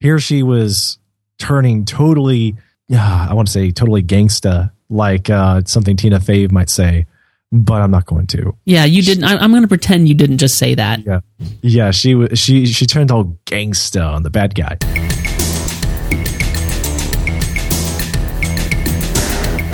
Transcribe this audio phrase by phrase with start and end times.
[0.00, 0.98] Here she was
[1.38, 2.56] turning totally,
[2.88, 7.06] yeah, I want to say totally gangsta, like uh, something Tina Fey might say,
[7.50, 8.54] but I'm not going to.
[8.66, 9.24] Yeah, you didn't.
[9.24, 11.00] I, I'm going to pretend you didn't just say that.
[11.06, 11.20] Yeah,
[11.62, 11.90] yeah.
[11.92, 14.76] She was she she turned all gangsta on the bad guy.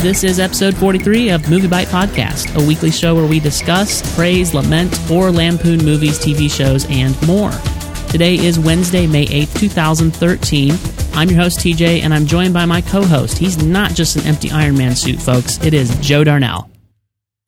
[0.02, 4.98] This is episode 43 of MovieByte Podcast, a weekly show where we discuss, praise, lament,
[5.08, 7.52] or lampoon movies, TV shows, and more.
[8.12, 10.74] Today is Wednesday, May 8th, 2013.
[11.14, 13.38] I'm your host, TJ, and I'm joined by my co host.
[13.38, 15.58] He's not just an empty Iron Man suit, folks.
[15.64, 16.70] It is Joe Darnell.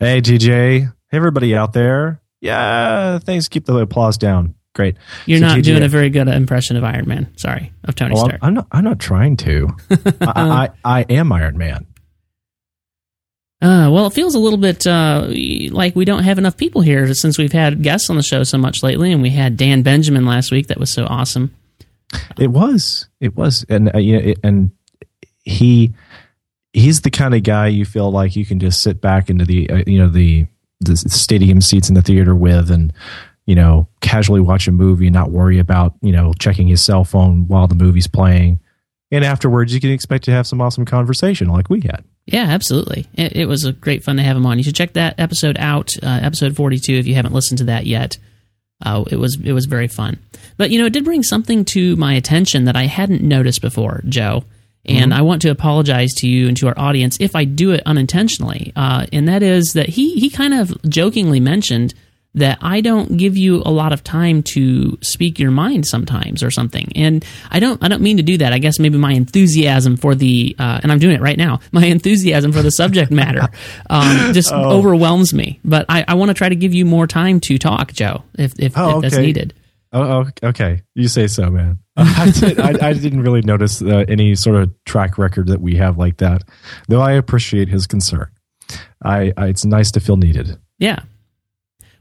[0.01, 0.49] Hey, TJ.
[0.49, 2.23] Hey, everybody out there.
[2.41, 3.47] Yeah, thanks.
[3.49, 4.55] Keep the applause down.
[4.75, 4.97] Great.
[5.27, 7.37] You're So, not TJ doing a very good impression of Iron Man.
[7.37, 8.41] Sorry, of Tony Well, I'm, Stark.
[8.43, 8.67] I'm not.
[8.73, 9.69] I'm not trying to.
[10.23, 11.87] I, I I am Iron Man.
[13.63, 15.27] Uh, well, it feels a little bit uh,
[15.71, 18.59] like we don't have enough people here since we've had guests on the show so
[18.59, 20.67] much lately, and we had Dan Benjamin last week.
[20.67, 21.55] That was so awesome.
[22.39, 23.09] It was.
[23.21, 23.65] It was.
[23.69, 24.71] And uh, you know, it, and
[25.45, 25.95] he
[26.73, 29.71] he's the kind of guy you feel like you can just sit back into the
[29.71, 30.47] uh, you know the
[30.81, 32.93] the stadium seats in the theater with and
[33.47, 37.05] you know casually watch a movie and not worry about you know checking his cell
[37.05, 38.61] phone while the movie's playing.
[39.11, 42.05] And afterwards, you can expect to have some awesome conversation like we had.
[42.27, 43.07] Yeah, absolutely.
[43.15, 44.59] It, it was a great fun to have him on.
[44.59, 47.87] You should check that episode out, uh, episode forty-two, if you haven't listened to that
[47.87, 48.17] yet.
[48.85, 50.19] Uh, it was it was very fun.
[50.57, 54.03] But you know, it did bring something to my attention that I hadn't noticed before,
[54.09, 54.45] Joe.
[54.87, 57.83] And I want to apologize to you and to our audience if I do it
[57.87, 58.71] unintentionally.
[58.77, 61.95] Uh, and that is that he he kind of jokingly mentioned
[62.35, 66.51] that I don't give you a lot of time to speak your mind sometimes or
[66.51, 66.93] something.
[66.97, 68.53] And I don't I don't mean to do that.
[68.53, 71.61] I guess maybe my enthusiasm for the uh, and I'm doing it right now.
[71.73, 73.49] My enthusiasm for the subject matter
[73.91, 75.61] um, just overwhelms me.
[75.65, 78.59] But I, I want to try to give you more time to talk, Joe, if
[78.59, 79.27] if, Oh, if that's okay.
[79.27, 79.55] needed.
[79.93, 80.03] Oh,
[80.43, 80.83] oh, okay.
[80.95, 81.79] You say so, man.
[81.97, 86.17] I, did, didn't really notice uh, any sort of track record that we have like
[86.17, 86.43] that,
[86.89, 88.29] though I appreciate his concern.
[89.05, 90.59] I, I it's nice to feel needed.
[90.79, 91.01] Yeah.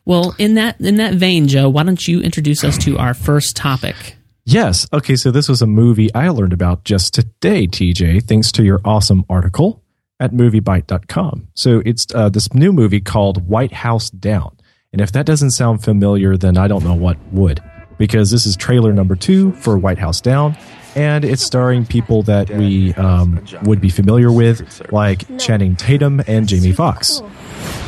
[0.05, 3.55] Well, in that in that vein, Joe, why don't you introduce us to our first
[3.55, 4.15] topic?
[4.45, 4.87] Yes.
[4.91, 5.15] Okay.
[5.15, 9.23] So this was a movie I learned about just today, TJ, thanks to your awesome
[9.29, 9.81] article
[10.19, 11.47] at moviebyte.com.
[11.53, 14.57] So it's uh, this new movie called White House Down.
[14.91, 17.63] And if that doesn't sound familiar, then I don't know what would,
[17.97, 20.55] because this is trailer number two for White House Down.
[20.95, 26.47] And it's starring people that we um, would be familiar with, like Channing Tatum and
[26.47, 27.21] Jamie Foxx.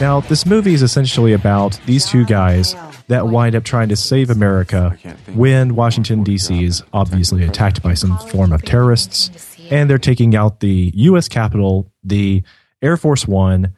[0.02, 2.76] Now, this movie is essentially about these two guys
[3.08, 4.98] that wind up trying to save America
[5.34, 6.64] when Washington, D.C.
[6.64, 11.28] is obviously attacked by some form of terrorists, and they're taking out the U.S.
[11.28, 12.44] Capitol, the
[12.82, 13.74] Air Force One,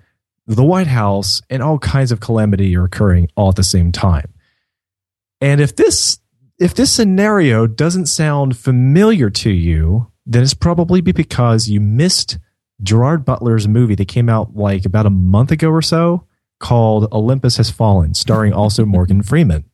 [0.45, 4.33] the White House, and all kinds of calamity are occurring all at the same time.
[5.41, 6.19] And if this
[6.59, 12.39] if this scenario doesn't sound familiar to you, then it's probably because you missed
[12.81, 16.25] Gerard Butler's movie that came out like about a month ago or so
[16.59, 19.65] called Olympus Has Fallen, starring also Morgan Freeman.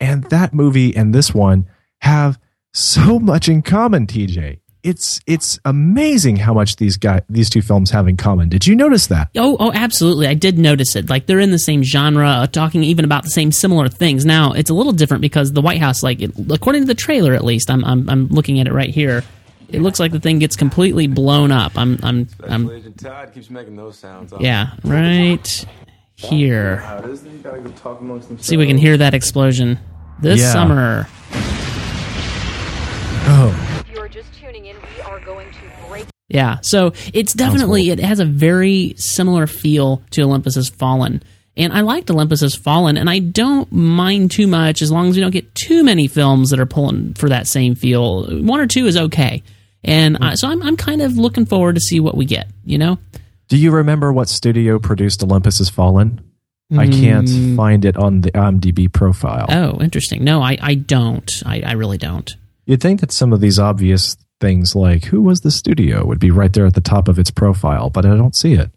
[0.00, 1.68] And that movie and this one
[2.00, 2.38] have
[2.74, 4.60] so much in common, TJ.
[4.86, 8.48] It's it's amazing how much these guys these two films have in common.
[8.48, 9.30] Did you notice that?
[9.36, 10.28] Oh, oh, absolutely.
[10.28, 11.10] I did notice it.
[11.10, 14.24] Like they're in the same genre, uh, talking even about the same similar things.
[14.24, 17.34] Now it's a little different because the White House, like it, according to the trailer,
[17.34, 19.24] at least, I'm, I'm I'm looking at it right here.
[19.68, 21.72] It looks like the thing gets completely blown up.
[21.76, 24.32] I'm I'm I'm Agent Todd keeps making those sounds.
[24.38, 25.66] yeah, right
[26.14, 26.76] here.
[26.76, 28.46] How it is, you gotta go talk amongst themselves.
[28.46, 29.80] See if we can hear that explosion
[30.20, 30.52] this Yeah.
[30.52, 31.08] summer.
[33.28, 33.65] Oh,
[36.28, 41.22] Yeah, so it's definitely it has a very similar feel to Olympus Has Fallen,
[41.56, 45.14] and I liked Olympus Has Fallen, and I don't mind too much as long as
[45.14, 48.42] we don't get too many films that are pulling for that same feel.
[48.42, 49.44] One or two is okay,
[49.84, 52.48] and I, so I'm I'm kind of looking forward to see what we get.
[52.64, 52.98] You know,
[53.46, 56.20] do you remember what studio produced Olympus Has Fallen?
[56.76, 57.54] I can't hmm.
[57.56, 59.46] find it on the IMDb profile.
[59.48, 60.24] oh, interesting.
[60.24, 61.42] No, I I don't.
[61.46, 62.36] I, I really don't.
[62.64, 66.30] You'd think that some of these obvious things, like who was the studio, would be
[66.30, 68.70] right there at the top of its profile, but I don't see it.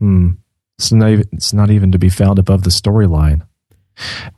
[0.00, 0.32] Hmm.
[0.78, 3.46] It's not even, it's not even to be found above the storyline.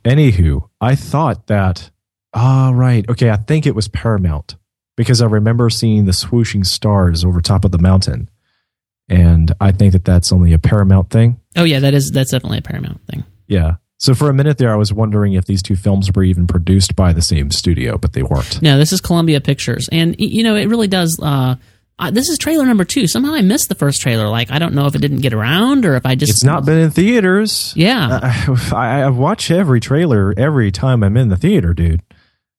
[0.05, 1.91] Anywho, I thought that.
[2.33, 3.07] Ah, right.
[3.09, 4.55] Okay, I think it was Paramount
[4.95, 8.29] because I remember seeing the swooshing stars over top of the mountain,
[9.09, 11.39] and I think that that's only a Paramount thing.
[11.57, 13.23] Oh yeah, that is that's definitely a Paramount thing.
[13.47, 13.75] Yeah.
[13.99, 16.95] So for a minute there, I was wondering if these two films were even produced
[16.95, 18.61] by the same studio, but they weren't.
[18.61, 21.19] No, this is Columbia Pictures, and you know it really does.
[21.21, 21.55] Uh,
[21.99, 23.07] uh, this is trailer number two.
[23.07, 24.29] Somehow I missed the first trailer.
[24.29, 26.65] Like I don't know if it didn't get around or if I just It's not
[26.65, 27.73] been in theaters.
[27.75, 32.01] Yeah, I, I, I watch every trailer every time I'm in the theater, dude.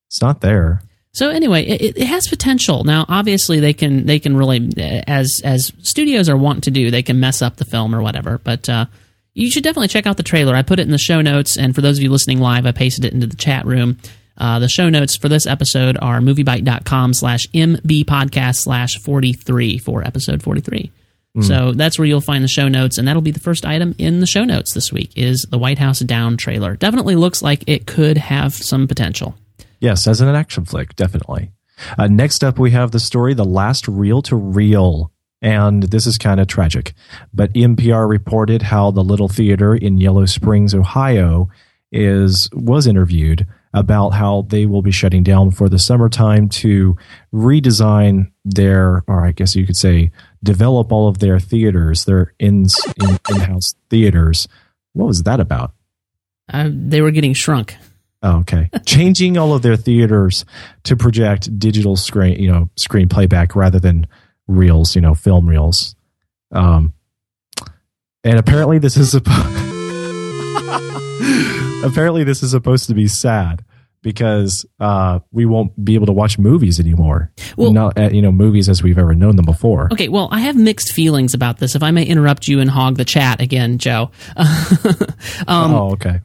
[0.09, 0.83] It's not there.
[1.13, 2.83] So anyway, it, it has potential.
[2.83, 4.69] Now, obviously, they can they can really,
[5.07, 8.37] as as studios are wanting to do, they can mess up the film or whatever.
[8.37, 8.85] But uh,
[9.33, 10.55] you should definitely check out the trailer.
[10.55, 12.71] I put it in the show notes, and for those of you listening live, I
[12.71, 13.97] pasted it into the chat room.
[14.37, 20.41] Uh, the show notes for this episode are moviebyte.com slash mbpodcast slash 43 for episode
[20.41, 20.91] 43.
[21.39, 24.19] So that's where you'll find the show notes, and that'll be the first item in
[24.19, 26.75] the show notes this week is the White House Down trailer.
[26.75, 29.35] Definitely looks like it could have some potential.
[29.79, 31.51] Yes, as an action flick, definitely.
[31.97, 35.13] Uh, next up, we have the story The Last Reel to Reel.
[35.41, 36.93] And this is kind of tragic.
[37.33, 41.49] But NPR reported how the Little Theater in Yellow Springs, Ohio,
[41.91, 46.97] is was interviewed about how they will be shutting down for the summertime to
[47.33, 50.11] redesign their, or I guess you could say,
[50.43, 52.67] develop all of their theaters, their in,
[53.01, 54.47] in in-house theaters.
[54.93, 55.73] What was that about?
[56.51, 57.75] Uh, they were getting shrunk.
[58.23, 58.69] Oh, okay.
[58.85, 60.45] Changing all of their theaters
[60.83, 64.05] to project digital screen, you know, screen playback rather than
[64.47, 65.95] reels, you know, film reels.
[66.51, 66.93] Um,
[68.23, 69.37] and apparently this is supposed.
[71.83, 73.63] apparently this is supposed to be sad
[74.03, 77.31] because uh, we won't be able to watch movies anymore.
[77.55, 79.89] Well- not uh, you know movies as we've ever known them before.
[79.91, 81.75] Okay, well, I have mixed feelings about this.
[81.75, 84.11] If I may interrupt you and hog the chat again, Joe.
[84.35, 84.47] um,
[85.47, 86.21] oh, okay.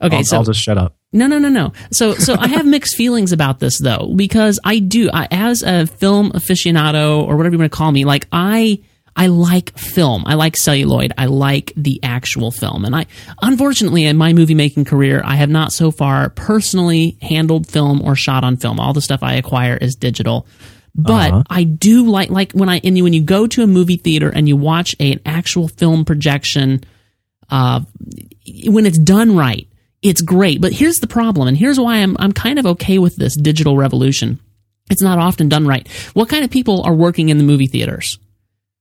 [0.00, 0.96] okay, I'll, so I'll just shut up.
[1.12, 1.72] No, no, no, no.
[1.90, 5.86] So, so I have mixed feelings about this though, because I do, I, as a
[5.86, 8.80] film aficionado or whatever you want to call me, like I,
[9.16, 10.22] I like film.
[10.24, 11.12] I like celluloid.
[11.18, 12.84] I like the actual film.
[12.84, 13.06] And I,
[13.42, 18.14] unfortunately, in my movie making career, I have not so far personally handled film or
[18.14, 18.78] shot on film.
[18.78, 20.46] All the stuff I acquire is digital.
[20.94, 21.42] But Uh-huh.
[21.50, 24.48] I do like, like when I, and when you go to a movie theater and
[24.48, 26.84] you watch a, an actual film projection,
[27.50, 27.80] uh,
[28.66, 29.66] when it's done right,
[30.02, 30.60] it's great.
[30.60, 33.76] But here's the problem, and here's why I'm I'm kind of okay with this digital
[33.76, 34.40] revolution.
[34.90, 35.86] It's not often done right.
[36.14, 38.18] What kind of people are working in the movie theaters?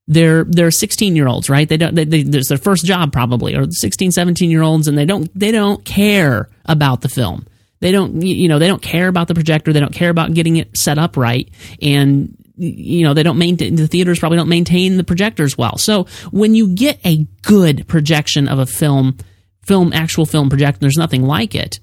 [0.08, 1.70] They're they're 16 year olds, right?
[1.70, 1.94] They don't.
[1.94, 5.30] They, they, there's their first job probably, or 16, 17 year olds, and they don't
[5.38, 7.46] they don't care about the film.
[7.80, 9.72] They don't you know they don't care about the projector.
[9.72, 11.48] They don't care about getting it set up right,
[11.82, 15.78] and you know they don't maintain the theaters probably don't maintain the projectors well.
[15.78, 19.16] So when you get a good projection of a film,
[19.64, 21.80] film actual film projection, there's nothing like it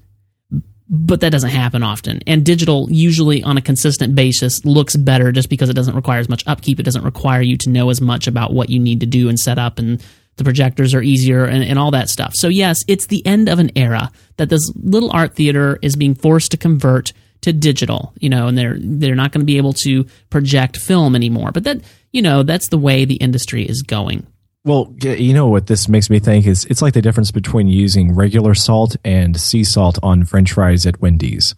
[0.89, 2.21] but that doesn't happen often.
[2.27, 6.29] And digital, usually on a consistent basis, looks better just because it doesn't require as
[6.29, 6.79] much upkeep.
[6.79, 9.39] It doesn't require you to know as much about what you need to do and
[9.39, 10.03] set up, and
[10.37, 12.33] the projectors are easier and, and all that stuff.
[12.35, 16.15] So, yes, it's the end of an era that this little art theater is being
[16.15, 19.73] forced to convert to digital, you know, and they're they're not going to be able
[19.73, 21.51] to project film anymore.
[21.51, 21.81] But that,
[22.11, 24.25] you know, that's the way the industry is going.
[24.67, 28.13] Well, you know what this makes me think is it's like the difference between using
[28.13, 31.55] regular salt and sea salt on french fries at Wendy's.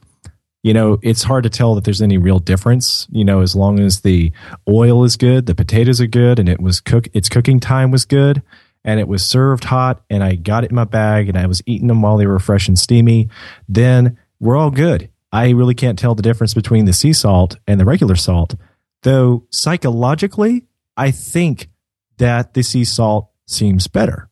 [0.61, 3.79] You know, it's hard to tell that there's any real difference, you know, as long
[3.79, 4.31] as the
[4.67, 8.05] oil is good, the potatoes are good and it was cook its cooking time was
[8.05, 8.43] good
[8.85, 11.63] and it was served hot and I got it in my bag and I was
[11.65, 13.27] eating them while they were fresh and steamy,
[13.67, 15.09] then we're all good.
[15.31, 18.53] I really can't tell the difference between the sea salt and the regular salt,
[19.01, 21.69] though psychologically, I think
[22.19, 24.29] that the sea salt seems better.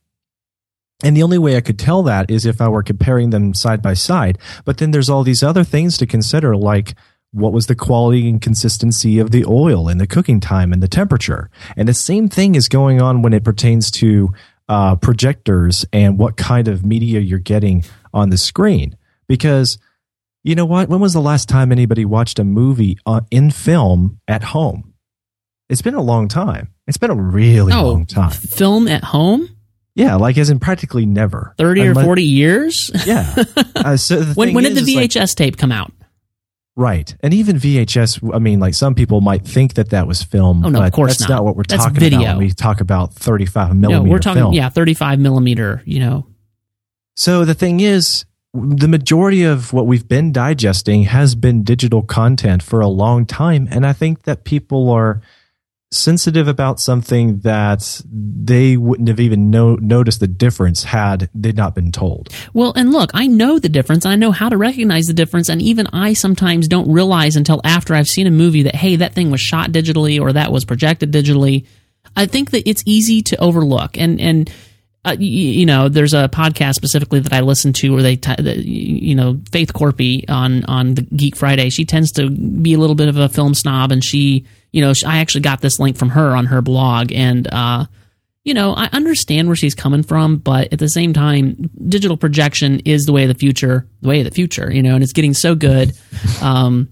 [1.04, 3.82] And the only way I could tell that is if I were comparing them side
[3.82, 4.38] by side.
[4.66, 6.96] But then there's all these other things to consider, like
[7.32, 10.88] what was the quality and consistency of the oil and the cooking time and the
[10.88, 11.52] temperature.
[11.76, 14.30] And the same thing is going on when it pertains to
[14.70, 18.98] uh, projectors and what kind of media you're getting on the screen.
[19.28, 19.78] Because
[20.44, 20.90] you know what?
[20.90, 24.94] When was the last time anybody watched a movie uh, in film at home?
[25.70, 26.70] It's been a long time.
[26.88, 28.32] It's been a really Oh, long time.
[28.32, 29.50] film at home,
[29.96, 31.54] Yeah, like as in practically never.
[31.58, 32.90] thirty or forty years.
[33.06, 33.44] Yeah.
[33.78, 35.92] Uh, so the when when did the is like- VHS tape come out?
[36.76, 38.34] right, and even VHS.
[38.34, 40.66] I mean, like some people might think that that was film.
[40.66, 41.36] Oh, no, of course that's not.
[41.38, 41.46] not.
[41.46, 42.20] what we're That's talking video.
[42.22, 44.54] about when we talk about 35 millimeter No, we're talking film.
[44.54, 45.82] yeah, thirty-five millimeter.
[45.86, 46.28] You know,
[47.16, 52.64] So the thing is, the majority of what we've been digesting has been digital content
[52.64, 55.22] for a long time, and I think that people are
[55.92, 61.74] sensitive about something that they wouldn't have even know, noticed the difference had they not
[61.76, 62.30] been told.
[62.54, 64.06] Well, and look, I know the difference.
[64.06, 65.50] I know how to recognize the difference.
[65.50, 69.14] And even I sometimes don't realize until after I've seen a movie that, hey, that
[69.14, 71.66] thing was shot digitally or that was projected digitally.
[72.16, 73.98] I think that it's easy to overlook.
[73.98, 74.52] And, and,
[75.08, 79.16] uh, you know, there's a podcast specifically that I listen to where they, t- you
[79.16, 83.08] know, Faith Korpi on, on the Geek Friday, she tends to be a little bit
[83.08, 86.10] of a film snob and she, you know, sh- I actually got this link from
[86.10, 87.86] her on her blog and, uh,
[88.44, 92.80] you know, I understand where she's coming from, but at the same time, digital projection
[92.86, 95.14] is the way of the future, the way of the future, you know, and it's
[95.14, 95.92] getting so good.
[96.42, 96.90] Um,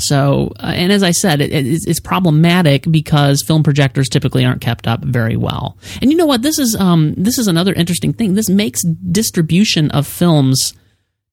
[0.00, 4.60] So, uh, and as I said, it, it's, it's problematic because film projectors typically aren't
[4.60, 5.78] kept up very well.
[6.00, 6.42] And you know what?
[6.42, 8.34] This is um, this is another interesting thing.
[8.34, 10.74] This makes distribution of films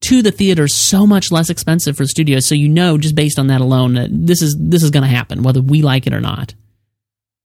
[0.01, 2.45] to the theaters so much less expensive for studios.
[2.45, 5.09] So you know, just based on that alone, that this is this is going to
[5.09, 6.53] happen, whether we like it or not.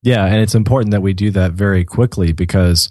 [0.03, 2.91] Yeah, and it's important that we do that very quickly because,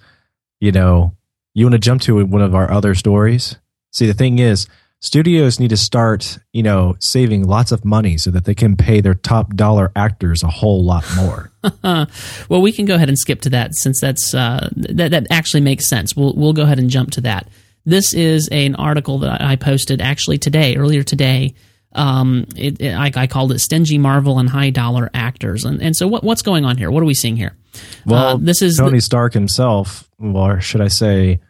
[0.62, 1.16] you know,
[1.54, 3.58] you want to jump to one of our other stories.
[3.92, 4.68] See, the thing is,
[5.01, 9.01] studios need to start, you know, saving lots of money so that they can pay
[9.01, 11.51] their top dollar actors a whole lot more.
[12.50, 15.62] well, we can go ahead and skip to that since that's uh, that that actually
[15.62, 16.15] makes sense.
[16.15, 17.48] We'll we'll go ahead and jump to that.
[17.86, 21.55] This is an article that I posted actually today, earlier today.
[21.93, 25.93] Um, it, it, I, I, called it "Stingy Marvel and High Dollar Actors," and and
[25.96, 26.89] so what what's going on here?
[26.89, 27.53] What are we seeing here?
[28.05, 31.41] Well, uh, this is Tony the, Stark himself, or should I say,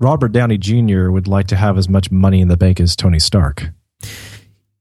[0.00, 1.10] Robert Downey Jr.
[1.10, 3.70] would like to have as much money in the bank as Tony Stark.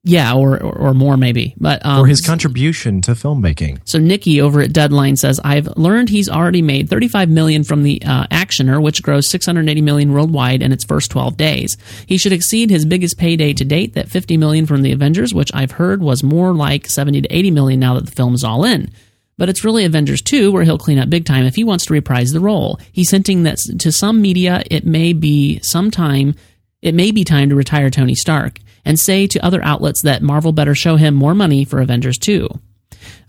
[0.05, 3.81] Yeah, or, or, or more maybe, but um, or his contribution to filmmaking.
[3.83, 8.01] So Nikki over at Deadline says, "I've learned he's already made 35 million from the
[8.05, 11.75] uh, Actioner, which grossed 680 million worldwide in its first 12 days.
[12.05, 15.51] He should exceed his biggest payday to date, that 50 million from the Avengers, which
[15.53, 18.63] I've heard was more like 70 to 80 million now that the film is all
[18.63, 18.91] in."
[19.39, 21.93] But it's really Avengers 2 where he'll clean up big time if he wants to
[21.93, 22.79] reprise the role.
[22.91, 26.35] He's hinting that to some media it may be some time
[26.81, 30.51] it may be time to retire Tony Stark and say to other outlets that Marvel
[30.51, 32.47] better show him more money for Avengers 2.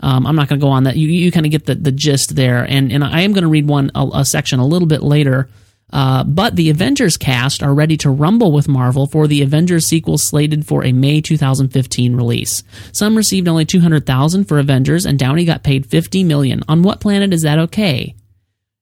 [0.00, 0.97] Um, I'm not going to go on that.
[0.97, 2.64] You, you kind of get the, the gist there.
[2.64, 5.49] And, and I am going to read one, a, a, section a little bit later.
[5.92, 10.18] Uh, but the Avengers cast are ready to rumble with Marvel for the Avengers sequel
[10.18, 12.62] slated for a May 2015 release.
[12.92, 16.62] Some received only 200,000 for Avengers, and Downey got paid 50 million.
[16.68, 18.14] On what planet is that okay?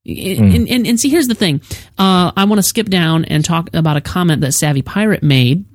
[0.06, 0.54] Mm.
[0.54, 1.60] And, and, and, see, here's the thing.
[1.98, 5.66] Uh, I want to skip down and talk about a comment that Savvy Pirate made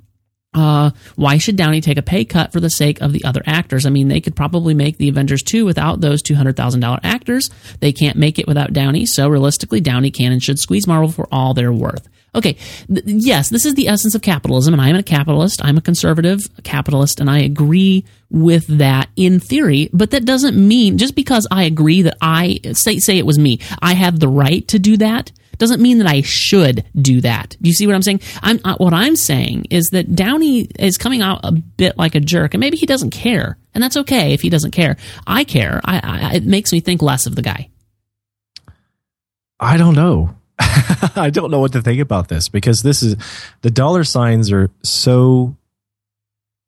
[0.54, 3.86] uh, why should Downey take a pay cut for the sake of the other actors?
[3.86, 7.50] I mean, they could probably make the Avengers 2 without those $200,000 actors.
[7.80, 11.28] They can't make it without Downey, so realistically, Downey can and should squeeze Marvel for
[11.32, 12.08] all they're worth.
[12.34, 12.56] Okay,
[12.88, 15.64] th- yes, this is the essence of capitalism, and I'm a capitalist.
[15.64, 20.98] I'm a conservative capitalist, and I agree with that in theory, but that doesn't mean
[20.98, 24.66] just because I agree that I say say it was me, I have the right
[24.68, 27.56] to do that doesn't mean that I should do that.
[27.60, 28.20] Do you see what I'm saying?
[28.42, 32.20] I'm uh, what I'm saying is that Downey is coming out a bit like a
[32.20, 34.96] jerk, and maybe he doesn't care, and that's okay if he doesn't care.
[35.26, 35.80] I care.
[35.84, 37.70] I, I it makes me think less of the guy.
[39.60, 40.36] I don't know.
[40.58, 43.16] I don't know what to think about this because this is
[43.62, 45.56] the dollar signs are so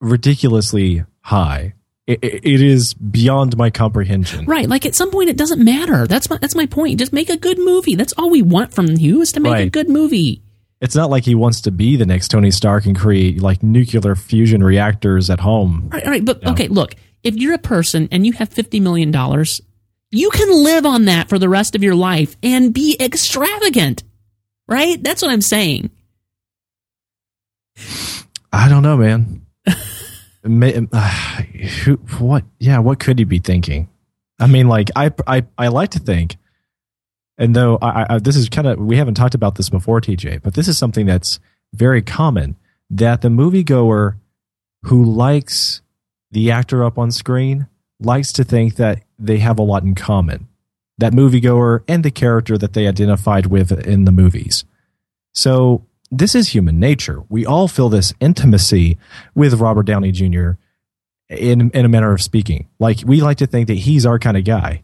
[0.01, 1.75] ridiculously high
[2.07, 4.45] it, it is beyond my comprehension.
[4.47, 4.69] Right.
[4.69, 6.07] Like at some point, it doesn't matter.
[6.07, 6.99] That's my, that's my point.
[6.99, 7.97] Just make a good movie.
[7.97, 9.67] That's all we want from you is to make right.
[9.67, 10.43] a good movie.
[10.81, 14.15] It's not like he wants to be the next Tony Stark and create like nuclear
[14.15, 15.89] fusion reactors at home.
[15.93, 16.07] Right.
[16.07, 16.25] right.
[16.25, 16.95] But okay, look,
[17.25, 19.13] if you're a person and you have $50 million,
[20.11, 24.05] you can live on that for the rest of your life and be extravagant.
[24.69, 25.03] Right?
[25.03, 25.91] That's what I'm saying.
[28.53, 29.46] I don't know, man.
[30.47, 31.01] Uh,
[31.85, 32.45] who, what?
[32.59, 33.89] Yeah, what could he be thinking?
[34.39, 36.37] I mean, like I, I, I like to think,
[37.39, 40.43] and though I, I this is kind of we haven't talked about this before, TJ,
[40.43, 41.41] but this is something that's
[41.73, 42.57] very common
[42.91, 44.17] that the moviegoer
[44.85, 45.81] who likes
[46.31, 47.67] the actor up on screen
[48.01, 50.49] likes to think that they have a lot in common.
[50.99, 54.65] That moviegoer and the character that they identified with in the movies.
[55.35, 57.23] So this is human nature.
[57.29, 58.99] We all feel this intimacy
[59.35, 60.53] with Robert Downey Jr.
[61.29, 62.69] in in a manner of speaking.
[62.79, 64.83] Like we like to think that he's our kind of guy.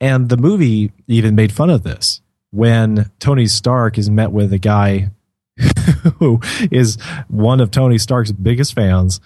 [0.00, 4.58] And the movie even made fun of this when Tony Stark is met with a
[4.58, 5.10] guy
[6.18, 6.40] who
[6.70, 9.20] is one of Tony Stark's biggest fans,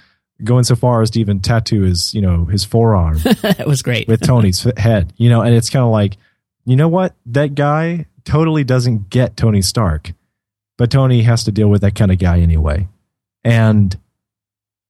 [0.45, 3.18] going so far as to even tattoo his, you know, his forearm.
[3.42, 4.09] that was great.
[4.09, 6.16] with Tony's head, you know, and it's kind of like,
[6.64, 7.14] you know what?
[7.26, 10.12] That guy totally doesn't get Tony Stark
[10.78, 12.88] but Tony has to deal with that kind of guy anyway,
[13.44, 13.99] and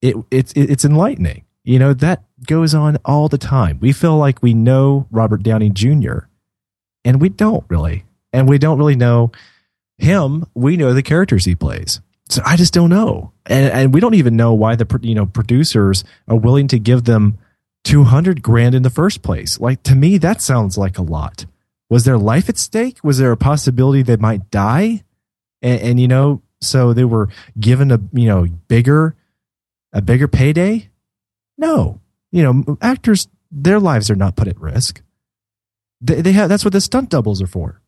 [0.01, 1.43] it it's it's enlightening.
[1.65, 3.79] You know that goes on all the time.
[3.81, 6.19] We feel like we know Robert Downey Jr.
[7.03, 9.31] and we don't really, and we don't really know
[9.97, 10.45] him.
[10.53, 11.99] We know the characters he plays.
[12.29, 15.25] So I just don't know, and and we don't even know why the you know
[15.25, 17.39] producers are willing to give them
[17.83, 19.59] two hundred grand in the first place.
[19.59, 21.47] Like to me, that sounds like a lot.
[21.89, 23.03] Was their life at stake?
[23.03, 25.03] Was there a possibility they might die?
[25.61, 29.15] And, and you know, so they were given a you know bigger
[29.93, 30.89] a bigger payday.
[31.57, 31.99] No,
[32.31, 35.01] you know, actors their lives are not put at risk.
[36.01, 37.81] They, they have that's what the stunt doubles are for.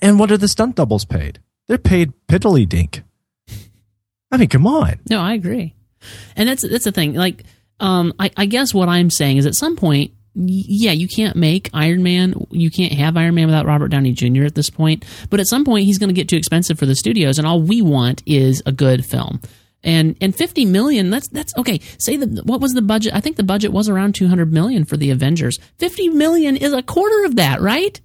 [0.00, 1.40] And what are the stunt doubles paid?
[1.68, 3.02] They're paid piddly dink.
[4.30, 5.00] I mean, come on.
[5.08, 5.74] No, I agree.
[6.36, 7.14] And that's that's the thing.
[7.14, 7.44] Like
[7.80, 11.70] Um, I, I guess what I'm saying is at some point, yeah, you can't make
[11.72, 14.44] Iron Man, you can't have Iron Man without Robert Downey Jr.
[14.44, 15.04] at this point.
[15.30, 17.60] But at some point, he's going to get too expensive for the studios, and all
[17.62, 19.40] we want is a good film.
[19.82, 21.80] And and 50 million, that's that's okay.
[21.98, 23.14] Say the what was the budget?
[23.14, 25.58] I think the budget was around 200 million for the Avengers.
[25.78, 28.00] 50 million is a quarter of that, right?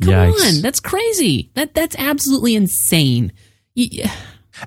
[0.00, 0.56] Come Yikes.
[0.56, 1.50] on, that's crazy.
[1.54, 3.32] That that's absolutely insane.
[3.76, 4.10] Y-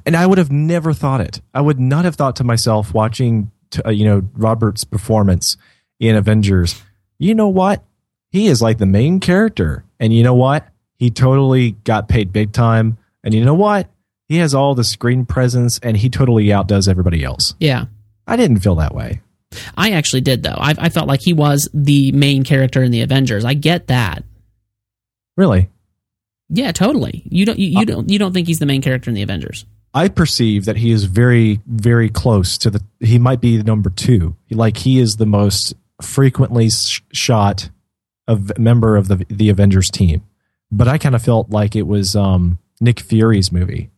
[0.06, 1.42] And I would have never thought it.
[1.54, 5.58] I would not have thought to myself watching, t- uh, you know, Robert's performance
[6.00, 6.82] in Avengers.
[7.18, 7.84] You know what?
[8.32, 10.68] He is like the main character, and you know what?
[10.98, 12.98] He totally got paid big time.
[13.24, 13.90] And you know what?
[14.28, 17.56] He has all the screen presence, and he totally outdoes everybody else.
[17.60, 17.86] Yeah.
[18.28, 19.22] I didn't feel that way.
[19.78, 20.58] I actually did though.
[20.58, 23.46] I, I felt like he was the main character in the Avengers.
[23.46, 24.24] I get that.
[25.38, 25.70] Really,
[26.50, 27.24] Yeah, totally.
[27.30, 29.66] You don't you, you don't you don't think he's the main character in the Avengers?
[29.94, 32.82] I perceive that he is very, very close to the.
[33.00, 34.36] He might be the number two.
[34.52, 37.70] Like he is the most frequently sh- shot
[38.28, 40.24] of member of the the Avengers team.
[40.72, 43.90] But I kind of felt like it was um, Nick Fury's movie.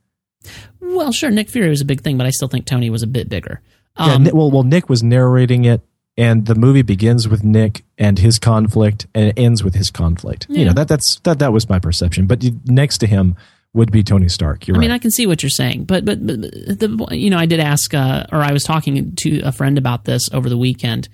[0.79, 3.07] Well, sure, Nick Fury was a big thing, but I still think Tony was a
[3.07, 3.61] bit bigger.
[3.95, 5.81] Um, Ni- well, well, Nick was narrating it,
[6.17, 10.45] and the movie begins with Nick and his conflict, and it ends with his conflict.
[10.49, 12.27] You know that that's that that was my perception.
[12.27, 13.35] But next to him
[13.77, 14.67] would be Tony Stark.
[14.67, 14.95] You're I mean, right.
[14.95, 17.93] I can see what you're saying, but but, but the you know, I did ask,
[17.93, 21.07] uh, or I was talking to a friend about this over the weekend,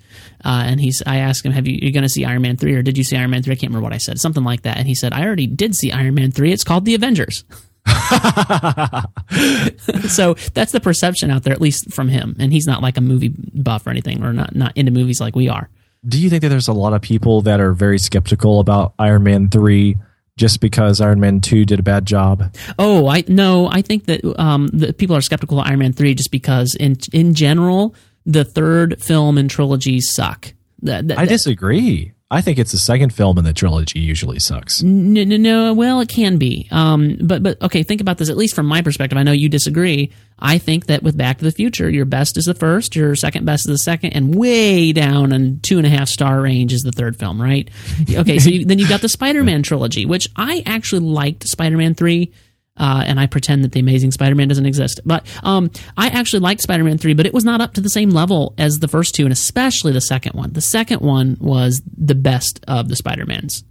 [0.44, 2.74] uh, and he's I asked him, "Have you you going to see Iron Man three,
[2.74, 3.52] or did you see Iron Man three?
[3.52, 5.76] I can't remember what I said, something like that." And he said, "I already did
[5.76, 6.52] see Iron Man three.
[6.52, 7.44] It's called The Avengers."
[10.08, 13.02] so that's the perception out there, at least from him, and he's not like a
[13.02, 15.68] movie buff or anything, or not not into movies like we are.
[16.06, 19.22] Do you think that there's a lot of people that are very skeptical about Iron
[19.22, 19.96] Man 3
[20.36, 22.54] just because Iron Man 2 did a bad job?
[22.78, 26.14] Oh, I no, I think that um, the people are skeptical of Iron Man three
[26.14, 27.94] just because in in general
[28.26, 30.54] the third film in trilogies suck.
[30.82, 32.13] That, that, I disagree.
[32.30, 34.82] I think it's the second film in the trilogy usually sucks.
[34.82, 35.74] No, no, no.
[35.74, 36.66] Well, it can be.
[36.70, 37.82] Um, but but okay.
[37.82, 38.30] Think about this.
[38.30, 40.10] At least from my perspective, I know you disagree.
[40.38, 43.44] I think that with Back to the Future, your best is the first, your second
[43.44, 46.80] best is the second, and way down in two and a half star range is
[46.80, 47.40] the third film.
[47.40, 47.70] Right?
[48.14, 48.38] Okay.
[48.38, 51.46] so you, then you've got the Spider-Man trilogy, which I actually liked.
[51.46, 52.32] Spider-Man three.
[52.76, 56.60] Uh, and I pretend that the Amazing Spider-Man doesn't exist, but um, I actually liked
[56.60, 59.24] Spider-Man three, but it was not up to the same level as the first two,
[59.24, 60.52] and especially the second one.
[60.52, 63.64] The second one was the best of the Spider-Mans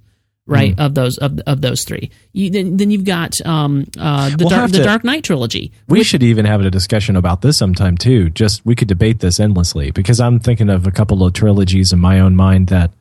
[0.46, 4.38] right of those of, of those three you, then, then you've got um uh the
[4.39, 7.58] We'll dark have the dark knight trilogy We should even have a discussion about this
[7.58, 8.30] sometime too.
[8.30, 12.00] Just we could debate this endlessly because I'm thinking of a couple of trilogies in
[12.00, 12.92] my own mind that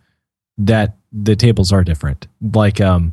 [0.59, 2.29] that the tables are different.
[2.41, 3.13] Like um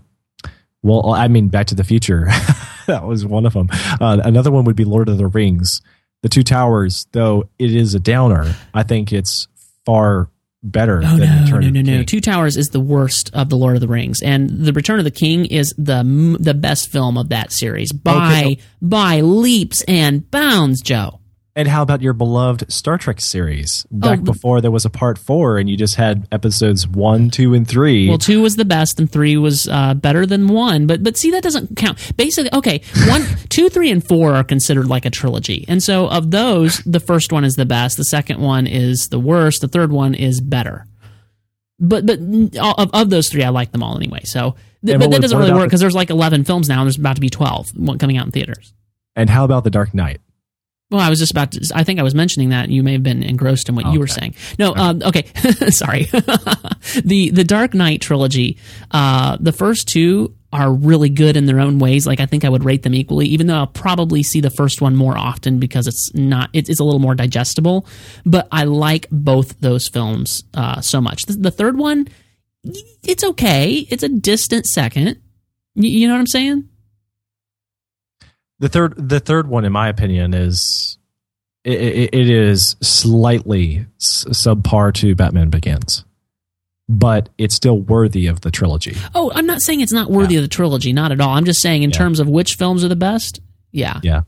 [0.84, 2.28] well I mean Back to the Future.
[2.90, 3.70] that was one of them.
[3.72, 5.82] Uh, another one would be Lord of the Rings.
[6.22, 9.48] The Two Towers, though it is a downer, I think it's
[9.86, 10.30] far
[10.62, 12.04] better Oh than no, Return no, no, the no!
[12.04, 15.06] Two Towers is the worst of the Lord of the Rings, and the Return of
[15.06, 16.04] the King is the
[16.38, 18.58] the best film of that series by Okay.
[18.82, 20.82] by leaps and bounds.
[20.82, 21.22] Joe,
[21.60, 23.86] And how about your beloved Star Trek series?
[23.92, 27.54] Back Oh, before there was a part four, and you just had episodes one, two,
[27.54, 28.08] and three.
[28.08, 30.88] well, two was the best, and three was uh, better than one.
[30.88, 31.98] But but see, that doesn't count.
[32.16, 36.32] Basically, okay, one, two, three, and four are considered like a trilogy, and so of
[36.32, 39.92] those, the first one is the best, the second one is the worst, the third
[39.92, 40.86] one is better.
[41.78, 42.20] But but
[42.58, 44.22] of, of those three, I like them all anyway.
[44.24, 46.98] So, th- but that doesn't really work because there's like 11 films now, and there's
[46.98, 48.72] about to be 12 coming out in theaters.
[49.18, 50.22] and how about the Dark Knight?
[50.92, 51.72] Well, I was just about to.
[51.76, 54.08] I think I was mentioning that you may have been engrossed in what you were
[54.08, 54.34] saying.
[54.58, 55.26] No, um, okay,
[55.70, 56.04] sorry.
[57.06, 58.58] the the Dark Knight trilogy,
[58.92, 62.08] uh, the first two are really good in their own ways.
[62.08, 64.82] Like I think I would rate them equally, even though I'll probably see the first
[64.82, 66.50] one more often because it's not.
[66.54, 67.86] It's, it's a little more digestible.
[68.26, 71.24] But I like both those films uh, so much.
[71.28, 72.08] The, the third one,
[73.04, 73.86] it's okay.
[73.92, 75.22] It's a distant second.
[75.76, 76.68] Y- you know what I'm saying?
[78.60, 80.98] The third, the third one, in my opinion, is
[81.64, 86.04] it, it, it is slightly s- subpar to Batman Begins,
[86.90, 88.96] but it's still worthy of the trilogy.
[89.16, 91.30] Oh, I'm not saying it's not worthy of the trilogy, not at all.
[91.30, 91.98] I'm just saying in Yeah.
[91.98, 93.40] terms of which films are the best.
[93.72, 94.00] Yeah.
[94.04, 94.22] Yeah,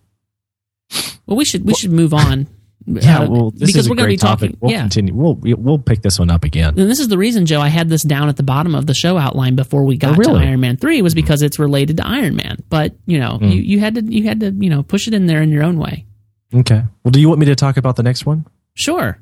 [1.25, 2.47] Well, we should we should move on.
[2.85, 3.19] Yeah.
[3.19, 4.49] Uh, well, this because is we're going to be talking.
[4.49, 4.61] topic.
[4.61, 4.81] We'll yeah.
[4.81, 5.13] continue.
[5.13, 6.69] We'll we'll pick this one up again.
[6.79, 8.93] And this is the reason, Joe, I had this down at the bottom of the
[8.93, 10.41] show outline before we got Oh, really?
[10.41, 12.57] to Iron Man three was because it's related to Iron Man.
[12.69, 13.53] But you know, Mm.
[13.55, 15.63] you, you had to you had to you know push it in there in your
[15.63, 16.05] own way.
[16.53, 16.83] Okay.
[17.03, 18.45] Well, do you want me to talk about the next one?
[18.73, 19.19] Sure.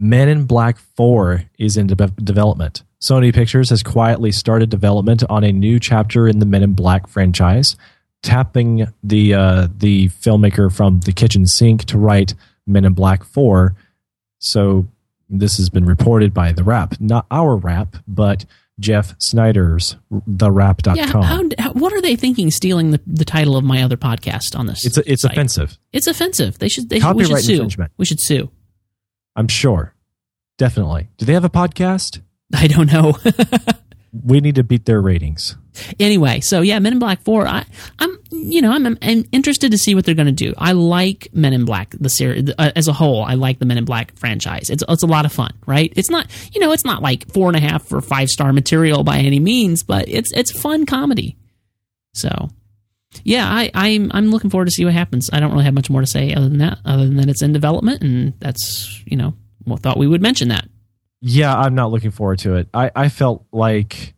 [0.00, 1.94] Men in Black 4 is in de-
[2.24, 2.82] development.
[3.00, 7.06] Sony Pictures has quietly started development on a new chapter in the Men in Black
[7.06, 7.76] franchise,
[8.22, 12.34] tapping the uh, the filmmaker from The Kitchen Sink to write
[12.66, 13.74] Men in Black 4.
[14.38, 14.86] So
[15.28, 18.44] This has been reported by The Wrap, not our rap, but
[18.80, 20.96] Jeff Sneider's TheWrap.com.
[20.96, 24.58] Yeah, how, how, what are they thinking stealing the, the title of my other podcast
[24.58, 24.84] on this?
[24.84, 25.32] it's it's site?
[25.32, 25.78] offensive.
[25.92, 26.58] It's offensive.
[26.58, 26.88] They should.
[26.88, 27.52] They should, we should Copyright sue.
[27.54, 27.92] infringement.
[27.96, 28.50] We should sue.
[29.36, 29.94] I'm sure.
[30.58, 31.08] Definitely.
[31.16, 32.20] Do they have a podcast?
[32.54, 33.16] I don't know.
[34.12, 35.56] We need to beat their ratings.
[35.98, 37.46] anyway, so yeah, Men in Black Four.
[37.46, 37.64] I,
[37.98, 40.52] I'm, you know, I'm, I'm interested to see what they're going to do.
[40.58, 43.24] I like Men in Black the series uh, as a whole.
[43.24, 44.68] I like the Men in Black franchise.
[44.68, 45.92] It's it's a lot of fun, right?
[45.96, 49.02] It's not, you know, it's not like four and a half or five star material
[49.02, 51.36] by any means, but it's it's fun comedy.
[52.14, 52.50] So,
[53.24, 55.30] yeah, I, I'm I'm looking forward to see what happens.
[55.32, 57.42] I don't really have much more to say other than that, other than that it's
[57.42, 60.68] in development, and that's you know, well, thought we would mention that.
[61.22, 62.68] Yeah, I'm not looking forward to it.
[62.74, 64.14] I, I felt like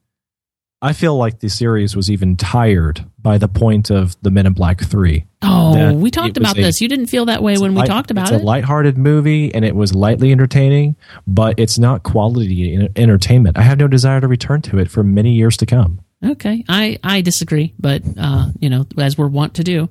[0.81, 4.55] I feel like the series was even tired by the point of the Men in
[4.55, 5.27] Black Three.
[5.43, 6.81] Oh, we talked about a- this.
[6.81, 8.35] You didn't feel that way when we Light- talked about it's it.
[8.37, 13.59] It's a lighthearted movie and it was lightly entertaining, but it's not quality entertainment.
[13.59, 16.01] I have no desire to return to it for many years to come.
[16.25, 19.91] Okay, I I disagree, but uh, you know, as we're wont to do.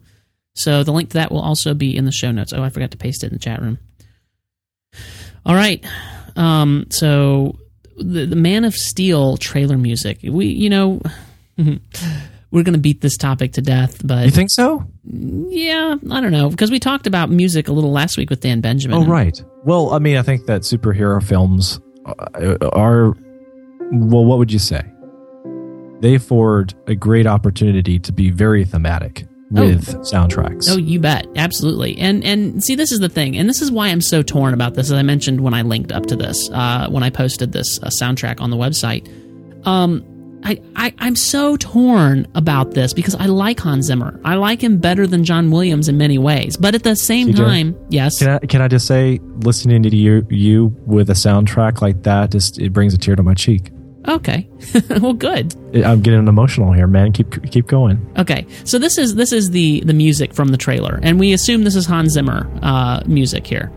[0.56, 2.54] So the link to that will also be in the show notes.
[2.54, 3.78] Oh, I forgot to paste it in the chat room.
[5.45, 5.84] All right.
[6.36, 7.58] Um, so
[7.98, 10.19] the the Man of Steel trailer music.
[10.24, 11.02] We, you know,
[11.58, 14.86] we're going to beat this topic to death, but You think so?
[15.06, 18.62] yeah, I don't know because we talked about music a little last week with Dan
[18.62, 18.98] Benjamin.
[18.98, 19.41] Oh, right.
[19.63, 23.13] Well, I mean, I think that superhero films uh, are,
[23.91, 24.82] well, what would you say?
[26.00, 29.26] They afford a great opportunity to be very thematic
[29.62, 30.68] with soundtracks.
[30.70, 31.98] Oh, you bet, absolutely.
[31.98, 34.74] And and see, this is the thing, and this is why I'm so torn about
[34.74, 34.88] this.
[34.88, 37.89] As I mentioned when I linked up to this, uh, when I posted this uh,
[38.02, 39.08] soundtrack on the website,
[39.68, 40.04] um,
[40.44, 44.20] I, I I'm so torn about this because I like Hans Zimmer.
[44.26, 47.36] I like him better than John Williams in many ways, but at the same TJ?
[47.38, 51.82] time, yes, Can I, can I just say, listening to you, you with a soundtrack
[51.82, 53.72] like that, just it brings a tear to my cheek.
[54.08, 54.48] Okay,
[55.02, 55.56] well, good.
[55.76, 57.12] I'm getting emotional here, man.
[57.12, 58.06] Keep keep going.
[58.18, 61.63] Okay, so this is this is the the music from the trailer, and we assume
[61.63, 63.72] this is Hans Zimmer uh, music here,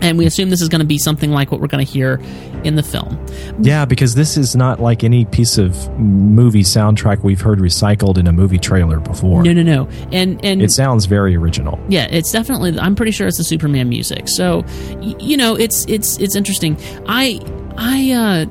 [0.00, 2.20] and we assume this is going to be something like what we're going to hear
[2.64, 3.18] in the film.
[3.60, 8.28] Yeah, because this is not like any piece of movie soundtrack we've heard recycled in
[8.28, 9.42] a movie trailer before.
[9.42, 11.80] No, no, no, and and It sounds very original.
[11.88, 12.78] yeah, it's definitely.
[12.78, 14.28] I'm pretty sure it's the Superman music.
[14.28, 14.64] So,
[15.00, 16.76] y- you know, it's it's it's interesting.
[17.08, 17.40] I
[17.76, 18.46] I uh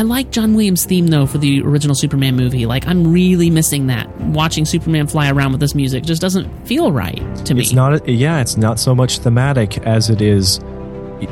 [0.00, 2.64] I like John Williams' theme though for the original Superman movie.
[2.64, 4.08] Like, I'm really missing that.
[4.18, 7.60] Watching Superman fly around with this music just doesn't feel right to me.
[7.60, 8.08] It's not.
[8.08, 10.56] Yeah, it's not so much thematic as it is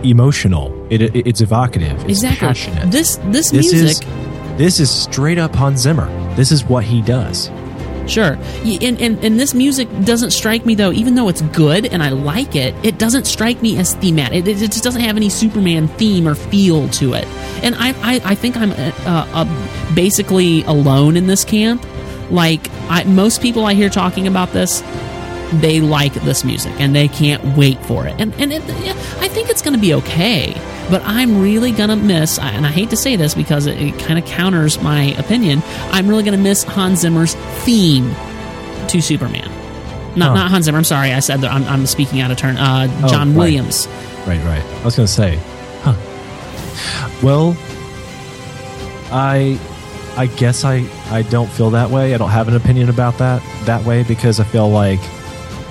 [0.05, 0.87] emotional.
[0.91, 1.95] It, it- it's evocative.
[2.01, 2.47] It's exactly.
[2.49, 2.91] passionate.
[2.91, 4.07] This this This music.
[4.07, 6.07] is this is straight up Hans Zimmer.
[6.35, 7.49] This is what he does.
[8.09, 8.39] Sure.
[8.65, 12.09] And, and, and this music doesn't strike me, though, even though it's good and I
[12.09, 14.47] like it, it doesn't strike me as thematic.
[14.47, 17.27] It, it just doesn't have any Superman theme or feel to it.
[17.63, 21.87] And I, I, I think I'm uh, uh, basically alone in this camp.
[22.31, 24.83] Like, I, most people I hear talking about this,
[25.55, 28.15] they like this music and they can't wait for it.
[28.21, 30.55] And, and it, yeah, I think it's going to be okay.
[30.91, 33.99] But I'm really going to miss, and I hate to say this because it, it
[33.99, 37.35] kind of counters my opinion, I'm really going to miss Hans Zimmer's
[37.65, 38.15] theme
[38.89, 39.51] to Superman.
[40.17, 40.35] Not, Huh.
[40.35, 42.57] not Hans Zimmer, I'm sorry, I said that I'm, I'm speaking out of turn.
[42.57, 43.37] Uh, Oh, John right.
[43.37, 43.87] Williams.
[44.27, 44.63] Right, right.
[44.65, 45.39] I was going to say,
[45.83, 45.95] huh.
[47.23, 47.57] Well,
[49.11, 49.59] I
[50.17, 52.15] I guess I I don't feel that way.
[52.15, 55.01] I don't have an opinion about that that way because I feel like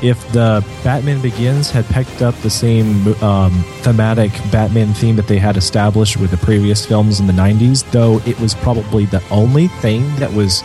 [0.03, 5.37] if the Batman Begins had picked up the same um, thematic Batman theme that they
[5.39, 9.67] had established with the previous films in the 90s, though it was probably the only
[9.67, 10.63] thing that was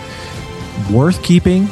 [0.91, 1.67] worth keeping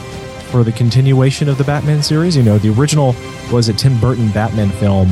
[0.50, 2.36] for the continuation of the Batman series.
[2.36, 3.14] You know, the original
[3.52, 5.08] was a Tim Burton Batman film.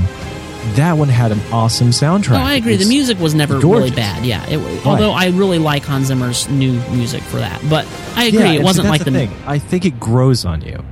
[0.74, 2.30] That one had an awesome soundtrack.
[2.32, 2.76] No, I agree.
[2.76, 3.90] The music was never gorgeous.
[3.90, 4.24] really bad.
[4.24, 7.60] Yeah, it, although I really like Hans Zimmer's new music for that.
[7.70, 9.16] But I agree, Yeah, it wasn't like that's the.
[9.26, 9.32] thing.
[9.46, 10.82] I think it grows on you.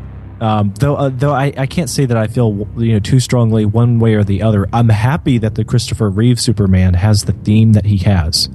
[0.41, 3.65] Um, though, uh, though I, I can't say that I feel you know too strongly
[3.65, 4.69] one way or the other.
[4.73, 8.49] I'm happy that the Christopher Reeve Superman has the theme that he has,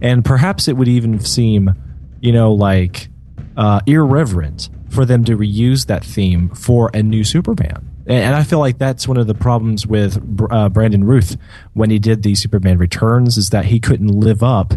[0.00, 1.74] and perhaps it would even seem,
[2.20, 3.08] you know, like
[3.56, 7.90] uh, irreverent for them to reuse that theme for a new Superman.
[8.06, 10.16] And, and I feel like that's one of the problems with
[10.50, 11.36] uh, Brandon Routh
[11.74, 14.74] when he did the Superman Returns is that he couldn't live up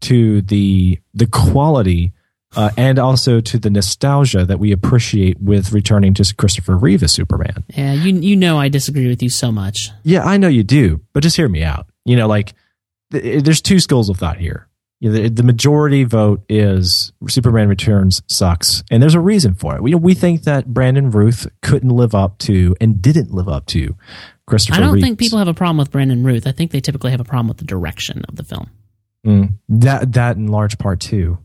[0.00, 2.12] to the the quality
[2.56, 7.12] uh, and also to the nostalgia that we appreciate with returning to Christopher Reeve as
[7.12, 7.64] Superman.
[7.68, 9.90] Yeah, you you know I disagree with you so much.
[10.02, 11.86] Yeah, I know you do, but just hear me out.
[12.04, 12.54] You know, like
[13.12, 14.68] th- there's two schools of thought here.
[15.00, 19.74] You know, the, the majority vote is Superman Returns sucks, and there's a reason for
[19.74, 19.82] it.
[19.82, 23.96] We we think that Brandon Routh couldn't live up to and didn't live up to
[24.46, 24.76] Christopher.
[24.76, 25.04] I don't Reeves.
[25.04, 26.46] think people have a problem with Brandon Routh.
[26.46, 28.70] I think they typically have a problem with the direction of the film.
[29.26, 31.38] Mm, that that in large part too.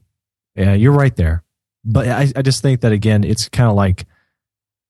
[0.57, 1.43] Yeah, you're right there.
[1.85, 4.05] But I, I just think that again, it's kind of like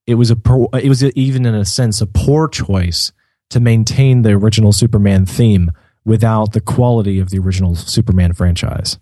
[0.07, 3.11] it was a poor, it was even in a sense a poor choice
[3.49, 5.71] to maintain the original Superman theme
[6.05, 8.97] without the quality of the original Superman franchise.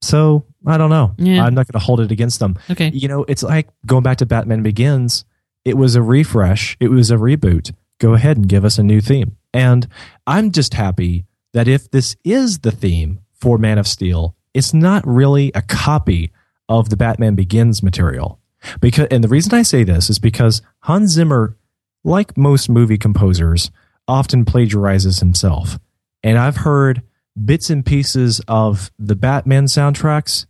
[0.00, 1.14] So I don't know.
[1.18, 1.44] Yeah.
[1.44, 2.56] I'm not going to hold it against them.
[2.70, 2.90] Okay.
[2.94, 5.24] You know, it's like going back to Batman Begins.
[5.64, 6.76] It was a refresh.
[6.80, 7.74] It was a reboot.
[7.98, 9.36] Go ahead and give us a new theme.
[9.52, 9.88] And
[10.26, 15.06] I'm just happy that if this is the theme for Man of Steel, it's not
[15.06, 16.32] really a copy
[16.68, 18.38] of the Batman Begins material.
[18.80, 21.56] Because, and the reason I say this is because Hans Zimmer,
[22.04, 23.70] like most movie composers,
[24.06, 25.78] often plagiarizes himself.
[26.22, 27.02] And I've heard
[27.44, 30.46] bits and pieces of the Batman soundtracks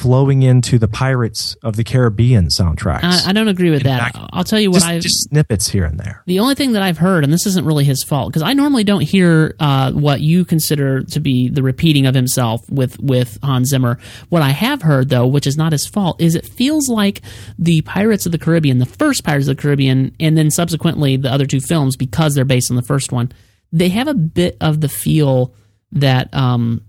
[0.00, 3.00] flowing into the Pirates of the Caribbean soundtracks.
[3.02, 4.14] I, I don't agree with that.
[4.14, 6.22] fact, I'll tell you what just, I just snippets here and there.
[6.24, 8.82] The only thing that I've heard, and this isn't really his fault, because I normally
[8.82, 13.68] don't hear uh, what you consider to be the repeating of himself with with Hans
[13.68, 13.98] Zimmer.
[14.30, 17.20] What I have heard, though, which is not his fault, is it feels like
[17.58, 21.30] the Pirates of the Caribbean, the first Pirates of the Caribbean, and then subsequently the
[21.30, 23.30] other two films, because they're based on the first one,
[23.70, 25.54] they have a bit of the feel
[25.92, 26.82] that um,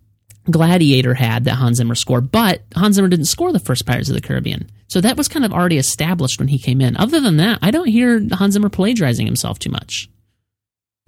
[0.49, 4.15] Gladiator had that Hans Zimmer scored, but Hans Zimmer didn't score the first Pirates of
[4.15, 4.69] the Caribbean.
[4.87, 6.97] So that was kind of already established when he came in.
[6.97, 10.09] Other than that, I don't hear Hans Zimmer plagiarizing himself too much.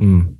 [0.02, 0.38] Mm.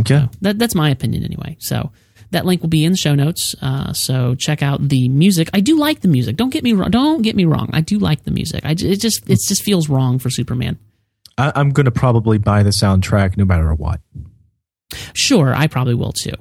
[0.00, 0.28] Okay.
[0.40, 1.56] That, that's my opinion anyway.
[1.60, 1.92] So
[2.32, 3.54] that link will be in the show notes.
[3.62, 5.48] Uh, so check out the music.
[5.54, 6.36] I do like the music.
[6.36, 6.90] Don't get me wrong.
[6.90, 7.70] Don't get me wrong.
[7.72, 8.64] I do like the music.
[8.64, 10.78] I, it just it just feels wrong for Superman.
[11.38, 14.00] I, I'm going to probably buy the soundtrack no matter what.
[15.12, 16.34] Sure, I probably will too.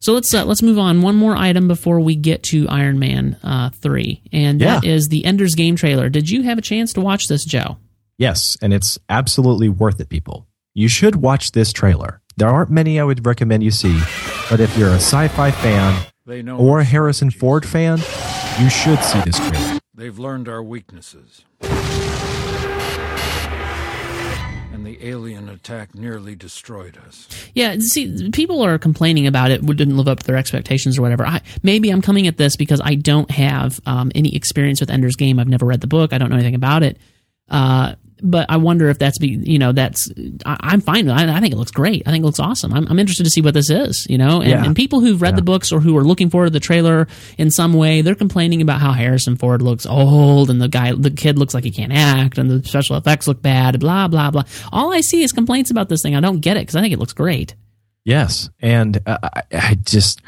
[0.00, 1.02] So let's uh, let's move on.
[1.02, 4.90] One more item before we get to Iron Man uh, three, and that Yeah.
[4.92, 6.08] is the Ender's Game trailer.
[6.08, 7.78] Did you have a chance to watch this, Joe?
[8.18, 10.46] Yes, and it's absolutely worth it, people.
[10.74, 12.20] You should watch this trailer.
[12.36, 13.98] There aren't many I would recommend you see,
[14.50, 17.30] but if you're a sci fi fan They know or a Harrison.
[17.30, 17.98] Ford fan,
[18.60, 19.78] you should see this trailer.
[19.94, 21.44] They've learned our weaknesses.
[24.86, 27.28] The alien attack nearly destroyed us.
[27.54, 29.66] Yeah, see, people are complaining about it.
[29.66, 31.26] Didn't live up to their expectations or whatever.
[31.26, 35.16] I, maybe I'm coming at this because I don't have um, any experience with Ender's
[35.16, 35.40] Game.
[35.40, 36.12] I've never read the book.
[36.12, 36.98] I don't know anything about it.
[37.48, 40.10] Uh, but I wonder if that's be you know that's
[40.44, 41.08] I, I'm fine.
[41.08, 42.02] I, I think it looks great.
[42.06, 42.72] I think it looks awesome.
[42.72, 44.06] I'm, I'm interested to see what this is.
[44.08, 44.64] You know, and, Yeah.
[44.64, 47.50] and people who've read the books or who are looking forward to the trailer in
[47.50, 51.38] some way, they're complaining about how Harrison Ford looks old and the guy, the kid
[51.38, 53.78] looks like he can't act and the special effects look bad.
[53.80, 54.44] Blah blah blah.
[54.72, 56.14] All I see is complaints about this thing.
[56.16, 57.54] I don't get it because I think it looks great.
[58.04, 60.22] Yes, and uh, I, I just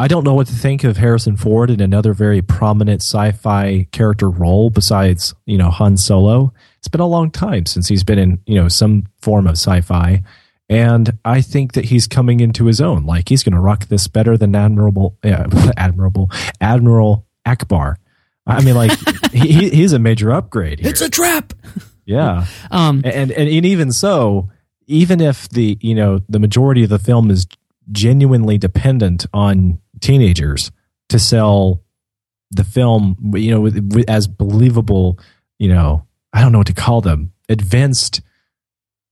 [0.00, 4.28] I don't know what to think of Harrison Ford in another very prominent sci-fi character
[4.28, 6.52] role besides you know Han Solo.
[6.80, 10.22] It's been a long time since he's been in you know some form of sci-fi,
[10.68, 13.04] and I think that he's coming into his own.
[13.04, 17.96] Like he's going to rock this better than Admirable, yeah, Admirable Admiral Ackbar.
[18.46, 18.92] I mean, like
[19.32, 20.80] he, he's a major upgrade.
[20.80, 20.90] Here.
[20.90, 21.52] It's a trap.
[22.04, 22.46] yeah.
[22.70, 24.50] Um, and, and and even so
[24.86, 27.46] even if the you know the majority of the film is
[27.92, 30.70] genuinely dependent on teenagers
[31.08, 31.82] to sell
[32.50, 35.18] the film you know as believable
[35.58, 38.20] you know i don't know what to call them advanced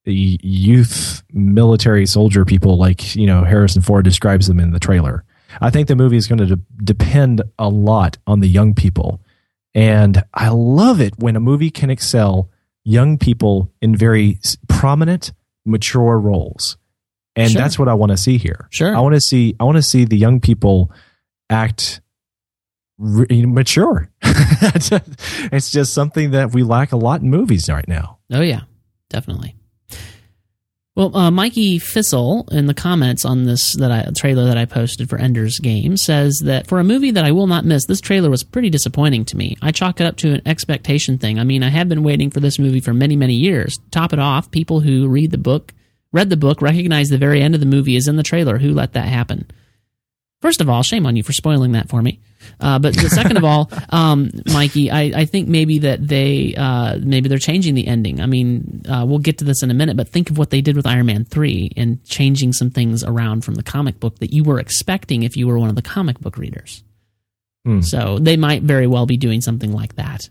[0.04, 5.24] youth military soldier people like you know harrison ford describes them in the trailer
[5.60, 9.20] i think the movie is going to de- depend a lot on the young people
[9.74, 12.48] and i love it when a movie can excel
[12.84, 15.32] young people in very prominent
[15.66, 16.78] mature roles
[17.36, 17.60] and Sure.
[17.60, 18.96] that's what i want to see here Sure.
[18.96, 20.90] i want to see i want to see the young people
[21.50, 22.00] act
[22.98, 28.42] re- mature it's just something that we lack a lot in movies right now Oh
[28.42, 28.62] yeah,
[29.08, 29.54] definitely.
[30.94, 35.08] Well, uh, Mikey Fissel in the comments on this that I, trailer that I posted
[35.08, 38.30] for Ender's Game says that for a movie that I will not miss, this trailer
[38.30, 39.56] was pretty disappointing to me.
[39.62, 41.38] I chalk it up to an expectation thing.
[41.38, 43.78] I mean, I have been waiting for this movie for many, many years.
[43.92, 45.72] Top it off, people who read the book,
[46.10, 48.58] read the book, recognize the very end of the movie is in the trailer.
[48.58, 49.48] Who let that happen?
[50.42, 52.20] First of all, shame on you for spoiling that for me.
[52.60, 56.98] Uh, but the second of all, um, Mikey, I, I think maybe that they uh,
[57.00, 58.20] maybe they're changing the ending.
[58.20, 60.60] I mean, uh, we'll get to this in a minute, but think of what they
[60.60, 64.32] did with Iron Man three and changing some things around from the comic book that
[64.32, 66.82] you were expecting if you were one of the comic book readers.
[67.64, 67.80] Hmm.
[67.80, 70.28] So they might very well be doing something like that.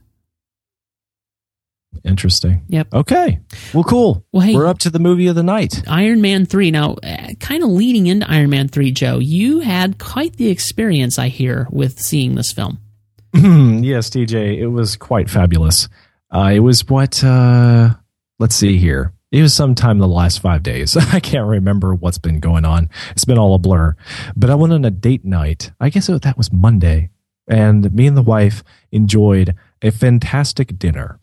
[2.03, 2.93] Interesting Yep.
[2.93, 3.39] okay
[3.73, 6.71] well cool Well, hey- we're up to the movie of the night Iron Man 3.
[6.71, 11.17] Now, uh, kind of leading into Iron Man 3, Joe, you had quite the experience,
[11.19, 12.79] I hear, with seeing this film.
[13.33, 15.87] yes, TJ, it was quite fabulous.
[16.31, 17.23] Uh, it was what?
[17.23, 17.95] Uh,
[18.39, 19.13] let's see here.
[19.31, 20.95] It was sometime in the last five days.
[21.13, 22.89] I can't remember what's been going on.
[23.11, 23.95] It's been all a blur.
[24.35, 25.71] But I went on a date night.
[25.79, 27.09] I guess it, that was Monday.
[27.47, 31.19] And me and the wife enjoyed a fantastic dinner.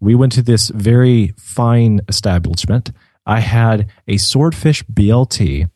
[0.00, 2.92] We went to this very fine establishment.
[3.24, 5.68] I had a swordfish BLT.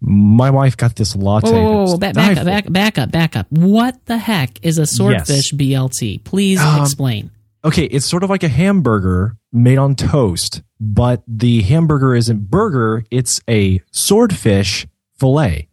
[0.00, 1.50] My wife got this latte.
[1.50, 1.96] Whoa, whoa, whoa.
[1.98, 3.46] Back, back, up, back, back up, back up.
[3.50, 6.24] What the heck is a swordfish BLT?
[6.24, 7.30] Please Um, explain.
[7.64, 13.04] Okay, it's sort of like a hamburger made on toast, but the hamburger isn't burger,
[13.10, 14.86] it's a swordfish
[15.18, 15.68] fillet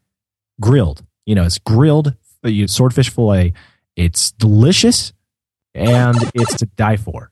[0.60, 1.04] grilled.
[1.26, 3.54] You know, it's grilled uh, you- swordfish fillet.
[3.96, 5.14] It's delicious
[5.76, 7.32] and it's to die for.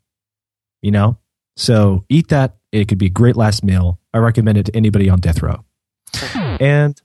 [0.82, 1.18] You know?
[1.56, 2.58] So eat that.
[2.72, 4.00] It could be a great last meal.
[4.14, 5.64] I recommend it to anybody on death row.
[6.60, 7.02] And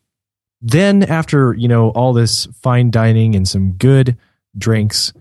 [0.60, 4.16] then after, you know, all this fine dining and some good
[4.56, 5.12] drinks,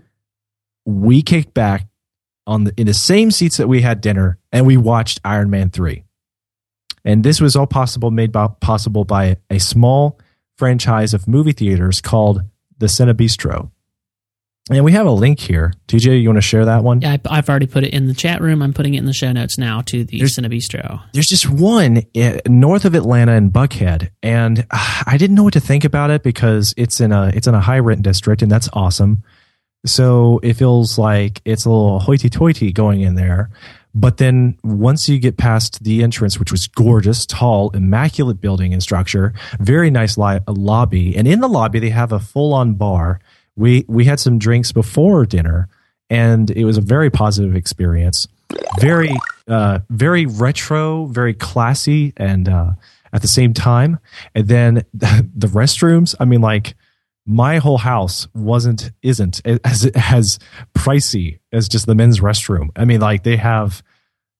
[0.84, 1.86] we kicked back
[2.46, 5.70] on the in the same seats that we had dinner and we watched Iron Man
[5.70, 6.04] 3.
[7.04, 10.18] And this was all possible made by, possible by a small
[10.56, 12.42] franchise of movie theaters called
[12.78, 13.70] the Cinebistro.
[14.68, 15.72] And we have a link here.
[15.86, 17.00] TJ, you want to share that one?
[17.00, 18.62] Yeah, I, I've already put it in the chat room.
[18.62, 21.02] I'm putting it in the show notes now to the There's- Cinebistro.
[21.12, 25.52] there's just one uh, north of Atlanta in Buckhead, and uh, I didn't know what
[25.52, 28.50] to think about it because it's in a it's in a high rent district, and
[28.50, 29.22] that's awesome.
[29.84, 33.50] So it feels like it's a little hoity-toity going in there.
[33.94, 38.82] But then once you get past the entrance, which was gorgeous, tall, immaculate building and
[38.82, 43.20] structure, very nice li- lobby, and in the lobby they have a full-on bar.
[43.56, 45.68] We we had some drinks before dinner,
[46.10, 48.28] and it was a very positive experience.
[48.78, 49.14] Very
[49.48, 52.72] uh, very retro, very classy, and uh,
[53.12, 53.98] at the same time.
[54.34, 56.14] And then the restrooms.
[56.20, 56.74] I mean, like
[57.26, 60.38] my whole house wasn't isn't as as
[60.74, 62.68] pricey as just the men's restroom.
[62.76, 63.82] I mean, like they have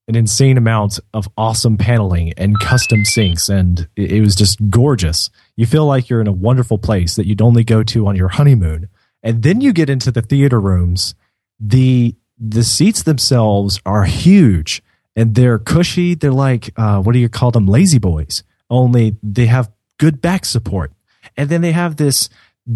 [0.09, 5.31] an insane amount of awesome paneling and custom sinks, and it, it was just gorgeous.
[5.57, 8.29] You feel like you're in a wonderful place that you'd only go to on your
[8.29, 8.89] honeymoon.
[9.27, 11.17] And then you get into the theater rooms.
[11.59, 14.83] The the seats themselves are huge
[15.17, 16.15] and they're cushy.
[16.15, 17.67] They're like uh, what do you call them?
[17.67, 18.45] La-Z-Boys.
[18.71, 20.93] Only they have good back support.
[21.37, 22.29] And then they have this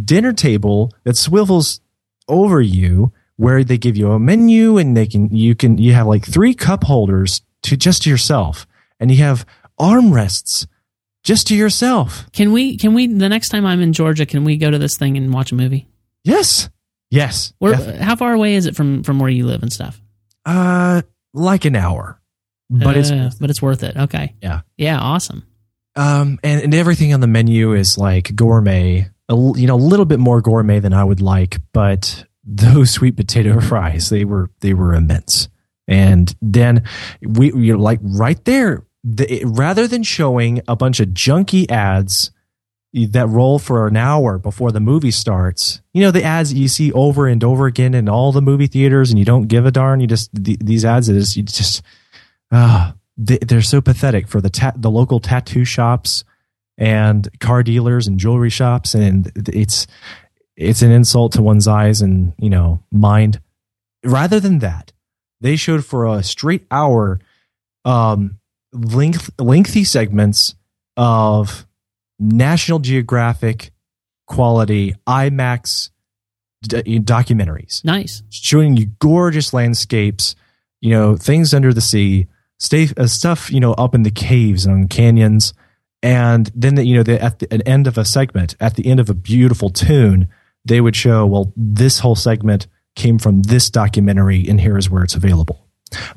[0.05, 1.81] dinner table that swivels
[2.27, 6.09] over you where they give you a menu and they can you can you have
[6.09, 8.67] like three cup holders to just to yourself
[8.99, 9.47] and you have
[9.79, 10.67] armrests
[11.23, 12.27] just to yourself.
[12.33, 12.77] Can we?
[12.77, 13.07] Can we?
[13.07, 15.55] The next time I'm in Georgia, can we go to this thing and watch a
[15.55, 15.87] movie?
[16.25, 16.69] Yes.
[17.11, 17.53] Yes.
[17.59, 17.75] Where?
[18.03, 20.01] How far away is it from from where you live and stuff?
[20.47, 21.03] uh
[21.35, 22.21] like an hour.
[22.71, 23.97] But it's Uh, but it's worth it.
[23.97, 24.35] Okay.
[24.43, 24.61] Yeah.
[24.77, 24.99] Yeah.
[24.99, 25.45] Awesome.
[25.97, 29.11] um and, and everything on the menu is like gourmet.
[29.29, 33.17] A, you know, a little bit more gourmet than I would like, but those sweet
[33.17, 35.49] potato fries, they were they were immense.
[35.89, 36.85] And then
[37.21, 42.31] we you know, like right there, the, rather than showing a bunch of junky ads
[42.93, 46.69] that roll for an hour before the movie starts, you know the ads that you
[46.69, 49.71] see over and over again in all the movie theaters, and you don't give a
[49.71, 50.01] darn.
[50.01, 51.83] You just the, these ads is you just
[52.51, 56.25] ah they, they're so pathetic for the ta- the local tattoo shops
[56.79, 59.87] and car dealers and jewelry shops, and it's
[60.57, 63.41] it's an insult to one's eyes and you know mind.
[64.05, 64.93] Rather than that,
[65.41, 67.21] they showed for a straight hour
[67.85, 68.39] um
[68.73, 70.55] length lengthy segments
[70.97, 71.67] of
[72.21, 73.73] National Geographic
[74.27, 75.91] quality IMAX
[76.63, 78.23] d- documentaries Nice.
[78.31, 80.37] showing you gorgeous landscapes,
[80.81, 82.27] you know, things under the sea,
[82.59, 85.53] stay, uh, stuff, you know, up in the caves and canyons.
[86.03, 89.01] And then, you know, the, at the an end of a segment, at the end
[89.01, 90.29] of a beautiful tune,
[90.65, 95.03] they would show, well, this whole segment came from this documentary, and here is where
[95.03, 95.67] it's available.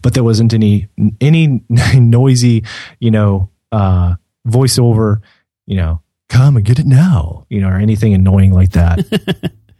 [0.02, 0.88] But there wasn't any
[1.20, 1.64] any
[1.96, 2.64] noisy,
[3.00, 4.16] you know, uh,
[4.48, 5.22] voiceover,
[5.66, 9.00] you know, come and get it now, you know, or anything annoying like that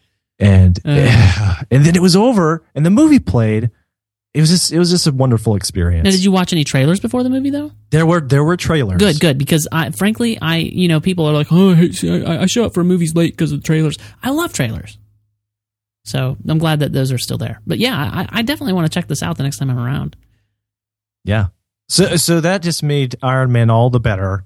[0.40, 1.56] and Uh.
[1.72, 3.72] and then it was over and the movie played
[4.34, 7.00] it was just it was just a wonderful experience Now, did you watch any trailers
[7.00, 7.72] before the movie though?
[7.92, 9.38] there were there were trailers Good, good.
[9.38, 12.84] Because I, frankly, I, you know, people are like, oh, I, I show up for
[12.84, 13.98] movies late because of the trailers.
[14.24, 14.98] I love trailers.
[16.06, 17.62] So I'm glad that those are still there.
[17.68, 20.16] But yeah, I, I definitely want to check this out the next time I'm around.
[21.24, 21.48] yeah
[21.90, 24.46] so so that just made iron man all the better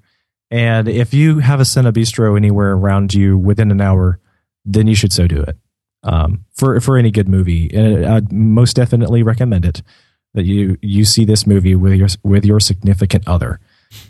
[0.52, 4.20] and if you have a Cinebistro anywhere around you within an hour
[4.66, 5.58] then you should so do it
[6.04, 9.82] um, for for any good movie and i'd most definitely recommend it
[10.34, 13.60] that you you see this movie with your with your significant other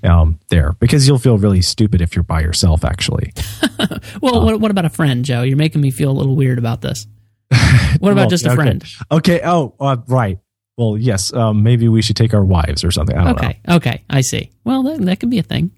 [0.04, 3.32] um, there because you'll feel really stupid if you're by yourself actually
[4.22, 5.44] Well, what, what about a friend, Joe?
[5.44, 7.06] You're making me feel a little weird about this.
[8.00, 8.56] What about Well, just a okay.
[8.56, 8.84] friend?
[9.12, 9.42] Okay.
[9.44, 10.40] Oh, uh, right.
[10.78, 11.34] Well, yes.
[11.34, 13.16] Um, maybe we should take our wives or something.
[13.18, 13.48] I don't know.
[13.48, 14.52] Okay, okay, I see.
[14.64, 15.72] Well, that, that could be a thing.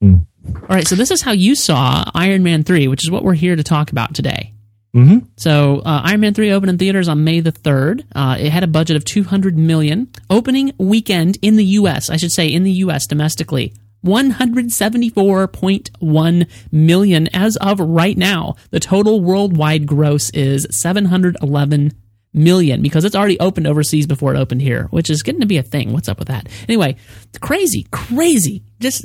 [0.00, 0.16] Hmm.
[0.54, 3.34] All right, so this is how you saw Iron Man 3, which is what we're
[3.34, 4.54] here to talk about today.
[4.94, 5.26] Mm-hmm.
[5.36, 8.04] So, uh, Iron Man 3 opened in theaters on May the 3rd.
[8.14, 10.10] Uh, it had a budget of 200 million.
[10.28, 13.72] Opening weekend in the US, I should say in the US domestically,
[14.04, 18.54] 174.1 million as of right now.
[18.70, 21.92] The total worldwide gross is 711
[22.32, 25.58] million because it's already opened overseas before it opened here, which is getting to be
[25.58, 25.92] a thing.
[25.92, 26.48] What's up with that?
[26.68, 26.96] Anyway,
[27.40, 29.04] crazy, crazy, just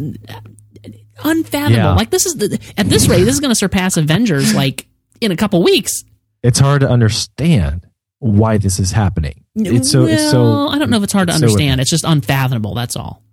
[1.24, 1.76] unfathomable.
[1.76, 1.94] Yeah.
[1.94, 4.88] Like this is the, at this rate, this is going to surpass Avengers like
[5.22, 6.04] in a couple weeks.
[6.44, 7.88] It's hard to understand
[8.20, 9.44] why this is happening.
[9.56, 10.06] It's so.
[10.06, 10.44] it's so.
[10.44, 11.82] Well, I don't know if it's hard to it's so- understand.
[11.82, 12.74] it's just unfathomable.
[12.76, 13.24] That's all.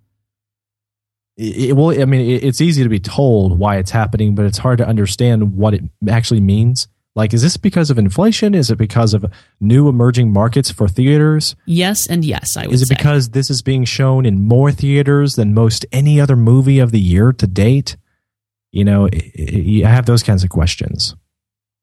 [1.37, 4.45] it, it- well, I mean, it, it's easy to be told why it's happening, but
[4.45, 6.87] it's hard to understand what it actually means.
[7.15, 8.55] Like, is this because of inflation?
[8.55, 9.25] Is it because of
[9.59, 11.55] new emerging markets for theaters?
[11.65, 12.57] Yes and yes.
[12.57, 12.95] I would Is it say.
[12.95, 16.99] because this is being shown in more theaters than most any other movie of the
[16.99, 17.97] year to date?
[18.71, 21.15] You know, i have those kinds of questions.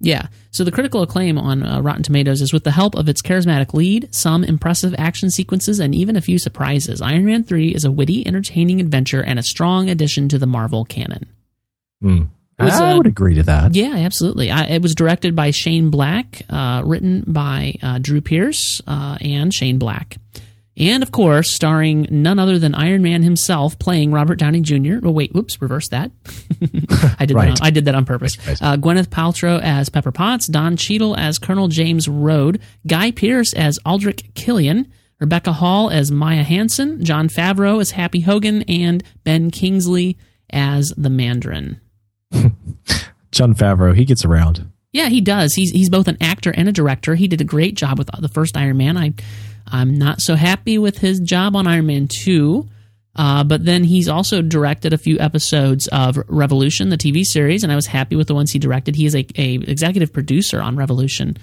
[0.01, 0.29] Yeah.
[0.51, 3.75] So the critical acclaim on uh, Rotten Tomatoes is with the help of its charismatic
[3.75, 7.03] lead, some impressive action sequences, and even a few surprises.
[7.03, 10.85] Iron Man 3 is a witty, entertaining adventure and a strong addition to the Marvel
[10.85, 11.29] canon.
[12.01, 12.23] Hmm.
[12.65, 13.75] Was, I uh, would agree to that.
[13.75, 14.51] Yeah, absolutely.
[14.51, 19.53] I, it was directed by Shane Black, uh, written by uh, Drew Pearce uh, and
[19.53, 20.17] Shane Black.
[20.77, 24.95] And of course, starring none other than Iron Man himself playing Robert Downey Jr.
[25.05, 26.11] Oh, wait, whoops, reverse that.
[27.19, 27.51] I did Right.
[27.51, 27.61] that.
[27.61, 28.39] On, I did that on purpose.
[28.47, 28.63] Right.
[28.63, 33.79] Uh, Gwyneth Paltrow as Pepper Potts, Don Cheadle as Colonel James Rode, Guy Pearce as
[33.85, 40.17] Aldrich Killian, Rebecca Hall as Maya Hansen, Jon Favreau as Happy Hogan, and Ben Kingsley
[40.49, 41.79] as the Mandarin.
[43.31, 44.71] Jon Favreau, he gets around.
[44.93, 45.55] Yeah, he does.
[45.55, 47.15] He's he's both an actor and a director.
[47.15, 48.97] He did a great job with the first Iron Man.
[48.97, 49.13] I
[49.69, 52.69] I'm not so happy with his job on Iron Man two.
[53.17, 57.73] Uh, but then he's also directed a few episodes of Revolution, the TV series, and
[57.73, 58.95] I was happy with the ones he directed.
[58.95, 61.37] He is a, a executive producer on Revolution,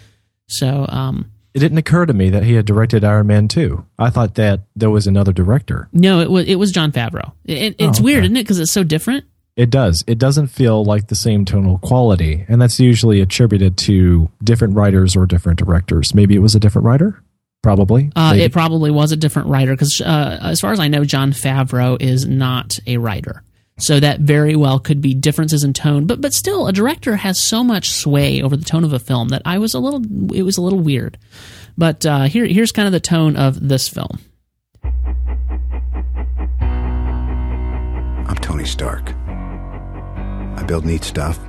[0.47, 3.83] so um, It didn't occur to me that he had directed Iron Man 2.
[3.99, 5.89] I thought that there was another director.
[5.91, 7.33] no, it was it was Jon Favreau.
[7.45, 8.43] It, it's Oh, weird, isn't it?
[8.43, 9.25] Because it's so different.
[9.57, 10.03] It does.
[10.05, 15.15] It doesn't feel like the same tonal quality, and that's usually attributed to different writers
[15.15, 16.13] or different directors.
[16.13, 17.23] Maybe it was a different writer.
[17.63, 18.11] Probably.
[18.15, 21.31] Uh, it probably was a different writer because, uh, as far as I know, Jon
[21.31, 23.41] Favreau is not a writer.
[23.79, 27.43] So that very well could be differences in tone, but but still, a director has
[27.43, 30.01] so much sway over the tone of a film that I was a little,
[30.35, 31.17] it was a little weird.
[31.77, 34.19] But uh, here here's kind of the tone of this film.
[38.27, 39.13] I'm Tony Stark.
[40.57, 41.39] I build neat stuff.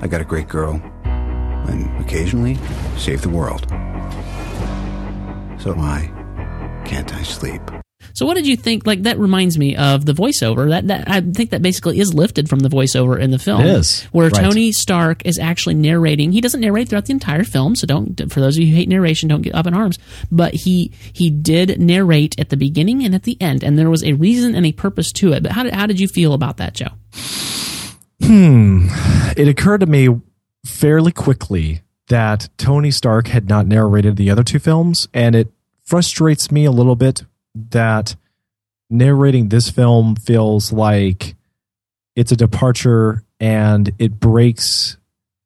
[0.00, 0.80] I got a great girl.
[1.04, 2.56] And occasionally,
[2.96, 3.66] save the world.
[5.60, 6.10] So why
[6.86, 7.60] can't I sleep?
[8.14, 8.86] So what did you think?
[8.86, 10.68] Like that reminds me of the voiceover.
[10.70, 13.62] That, that I think that basically is lifted from the voiceover in the film.
[13.62, 14.02] It is.
[14.12, 14.42] where Right.
[14.42, 16.32] Tony Stark is actually narrating.
[16.32, 18.32] He doesn't narrate throughout the entire film, so don't.
[18.32, 19.98] For those of you who hate narration, don't get up in arms.
[20.30, 24.02] But he he did narrate at the beginning and at the end, and there was
[24.04, 25.42] a reason and a purpose to it.
[25.42, 26.88] But how did how did you feel about that, Joe?
[28.22, 28.88] Hmm.
[29.36, 30.20] It occurred to me
[30.64, 35.48] fairly quickly that Tony Stark had not narrated the other two films, and it
[35.84, 38.16] frustrates me a little bit that
[38.88, 41.34] narrating this film feels like
[42.16, 44.96] it's a departure and it breaks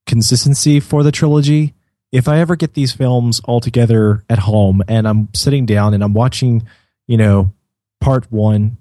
[0.06, 1.74] consistency for the trilogy.
[2.10, 6.02] If I ever get these films all together at home and I'm sitting down and
[6.02, 6.66] I'm watching,
[7.06, 7.52] you know,
[8.00, 8.78] part one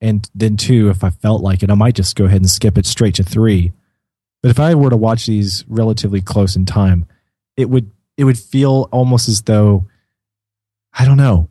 [0.00, 2.76] and then two, if I felt like it, I might just go ahead and skip
[2.76, 3.72] it straight to three.
[4.42, 7.06] But if I were to watch these relatively close in time,
[7.56, 9.86] it would it would feel almost as though
[10.98, 11.48] I don't know,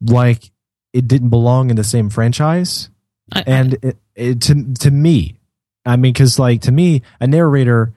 [0.00, 0.50] like
[0.92, 2.88] it didn't belong in the same franchise.
[3.32, 5.38] I, And it, it, to to me,
[5.84, 7.92] I mean, because like to me, a narrator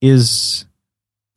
[0.00, 0.64] is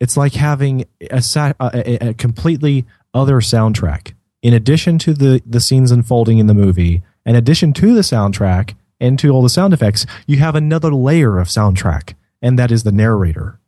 [0.00, 1.22] it's like having a,
[1.60, 2.84] a- a completely
[3.14, 7.02] other soundtrack in addition to the the scenes unfolding in the movie.
[7.24, 11.38] In addition to the soundtrack and to all the sound effects, you have another layer
[11.38, 13.58] of soundtrack, and that is the narrator.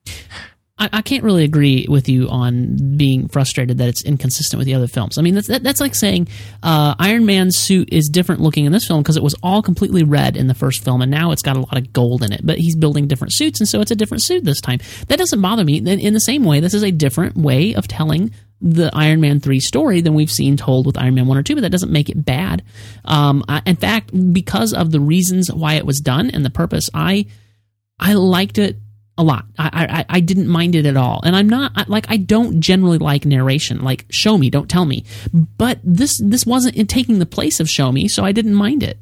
[0.77, 4.75] I, I can't really agree with you on being frustrated that it's inconsistent with the
[4.75, 5.19] other films.
[5.19, 6.29] I mean, that's that, that's like saying
[6.63, 10.03] uh, Iron Man's suit is different looking in this film because it was all completely
[10.03, 12.41] red in the first film, and now it's got a lot of gold in it.
[12.45, 14.81] But he's building different suits, and so it's a different suit this time.
[15.09, 15.79] That doesn't bother me.
[15.79, 19.41] In, in the same way, this is a different way of telling the Iron Man
[19.41, 21.93] 3 story than we've seen told with Iron Man 1 or 2, but that doesn't
[21.93, 22.63] make it bad.
[23.05, 26.89] Um, I, in fact, because of the reasons why it was done and the purpose,
[26.95, 27.27] I
[27.99, 28.77] I liked it
[29.17, 29.45] a lot.
[29.59, 32.99] I, I I didn't mind it at all, and I'm not like I don't generally
[32.99, 33.83] like narration.
[33.83, 35.05] Like show me, don't tell me.
[35.33, 38.83] But this this wasn't in taking the place of show me, so I didn't mind
[38.83, 38.99] it.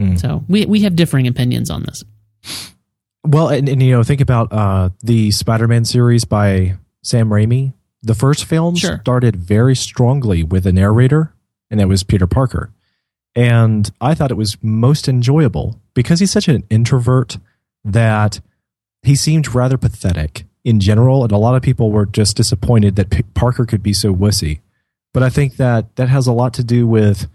[0.00, 0.18] Mm.
[0.20, 2.04] So we we have differing opinions on this.
[3.26, 7.74] Well, and, and you know, think about uh, the Spider-Man series by Sam Raimi.
[8.02, 8.98] The first film Sure.
[9.00, 11.32] started very strongly with a narrator,
[11.70, 12.70] and it was Peter Parker.
[13.36, 17.38] And I thought it was most enjoyable because he's such an introvert
[17.84, 18.40] that
[19.02, 23.10] he seemed rather pathetic in general, and a lot of people were just disappointed that
[23.10, 24.60] P- Parker could be so wussy.
[25.12, 27.28] But I think that that has a lot to do with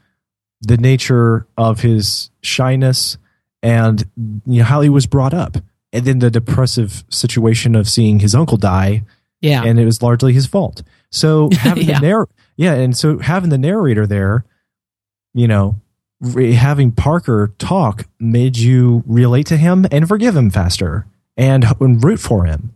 [0.61, 3.17] the nature of his shyness
[3.63, 4.03] and
[4.45, 5.57] you know how he was brought up
[5.93, 9.03] and then the depressive situation of seeing his uncle die
[9.41, 10.81] Yeah, and it was largely his fault.
[11.11, 11.99] So having Yeah.
[11.99, 12.27] the narr-
[12.57, 14.43] yeah and so having the narrator there
[15.33, 15.75] you know
[16.19, 21.05] re- having parker talk made you relate to him and forgive him faster
[21.37, 22.73] and, and root for him.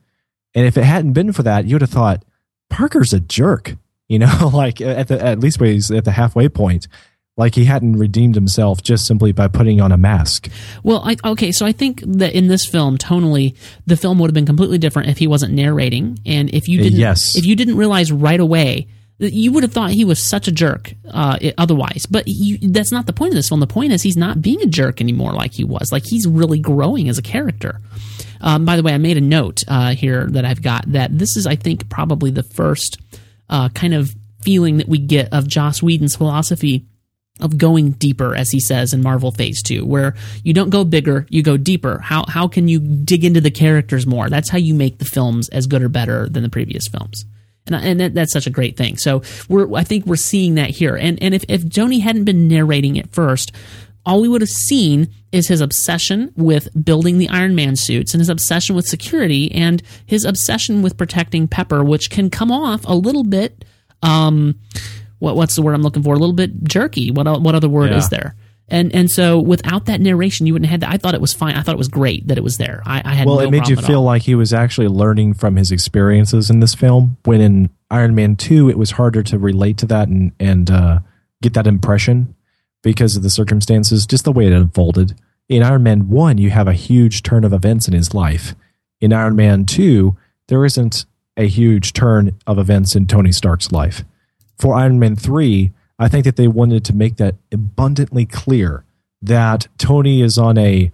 [0.55, 2.23] And if it hadn't been for that you would have thought
[2.69, 3.75] parker's a jerk
[4.07, 6.87] you know like at the at least he's at the halfway point
[7.35, 10.49] like he hadn't redeemed himself just simply by putting on a mask
[10.83, 13.55] Well, I, okay, so I think that in this film, tonally,
[13.87, 16.83] the film would have been completely different if he wasn't narrating, and if you Uh,
[16.83, 17.35] didn't, yes.
[17.35, 18.87] if you didn't realize right away,
[19.19, 20.93] that you would have thought he was such a jerk.
[21.09, 23.59] Uh, otherwise, but you, that's not the point of this film.
[23.61, 25.91] The point is he's not being a jerk anymore, like he was.
[25.91, 27.79] Like he's really growing as a character.
[28.41, 31.37] Um, by the way, I made a note uh, here that I've got that this
[31.37, 32.97] is, I think, probably the first
[33.49, 36.85] uh, kind of feeling that we get of Joss Whedon's philosophy
[37.39, 41.25] of going deeper, as he says in Marvel Phase Two, where you don't go bigger,
[41.29, 41.99] you go deeper.
[41.99, 44.29] How how can you dig into the characters more?
[44.29, 47.25] That's how you make the films as good or better than the previous films.
[47.65, 48.97] And, and that, that's such a great thing.
[48.97, 50.95] So we're, I think we're seeing that here.
[50.95, 53.51] And and if if Joni hadn't been narrating it first,
[54.05, 58.21] all we would have seen is his obsession with building the Iron Man suits and
[58.21, 62.93] his obsession with security and his obsession with protecting Pepper, which can come off a
[62.95, 63.65] little bit.
[64.01, 64.59] Um,
[65.23, 66.13] what what's the word I'm looking for?
[66.13, 67.09] A little bit jerky.
[67.09, 67.97] What what other word Yeah.
[67.97, 68.35] is there?
[68.67, 70.93] And and so without that narration, you wouldn't have had that.
[70.93, 71.55] I thought it was fine.
[71.55, 72.81] I thought it was great that it was there.
[72.85, 74.03] I, I had well, no it made you feel all.
[74.03, 77.17] like he was actually learning from his experiences in this film.
[77.23, 80.99] When in Iron Man two, it was harder to relate to that and and uh,
[81.41, 82.35] get that impression
[82.81, 85.15] because of the circumstances, just the way it unfolded.
[85.47, 88.55] In Iron Man one, you have a huge turn of events in his life.
[88.99, 90.17] In Iron Man two,
[90.47, 91.05] there isn't
[91.37, 94.03] a huge turn of events in Tony Stark's life.
[94.63, 98.85] For Iron Man three, I think that they wanted to make that abundantly clear
[99.21, 100.89] that Tony is on a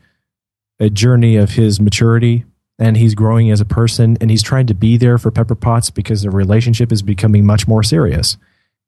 [0.80, 2.45] a journey of his maturity
[2.80, 5.91] and he's growing as a person and he's trying to be there for Pepper Potts
[5.91, 8.38] because the relationship is becoming much more serious.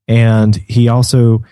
[0.07, 1.43] And he also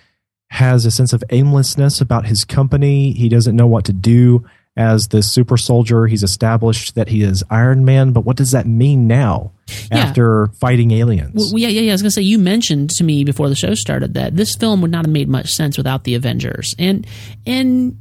[0.49, 3.11] has a sense of aimlessness about his company.
[3.11, 4.43] He doesn't know what to do
[4.79, 6.07] as the super soldier.
[6.07, 9.51] He's established that he is Iron Man, but what does that mean now
[9.91, 9.97] Yeah.
[9.99, 11.33] after fighting aliens?
[11.35, 11.91] Well, yeah, yeah, yeah.
[11.91, 14.81] I was gonna say you mentioned to me before the show started that this film
[14.81, 17.05] would not have made much sense without the Avengers, and
[17.45, 17.97] and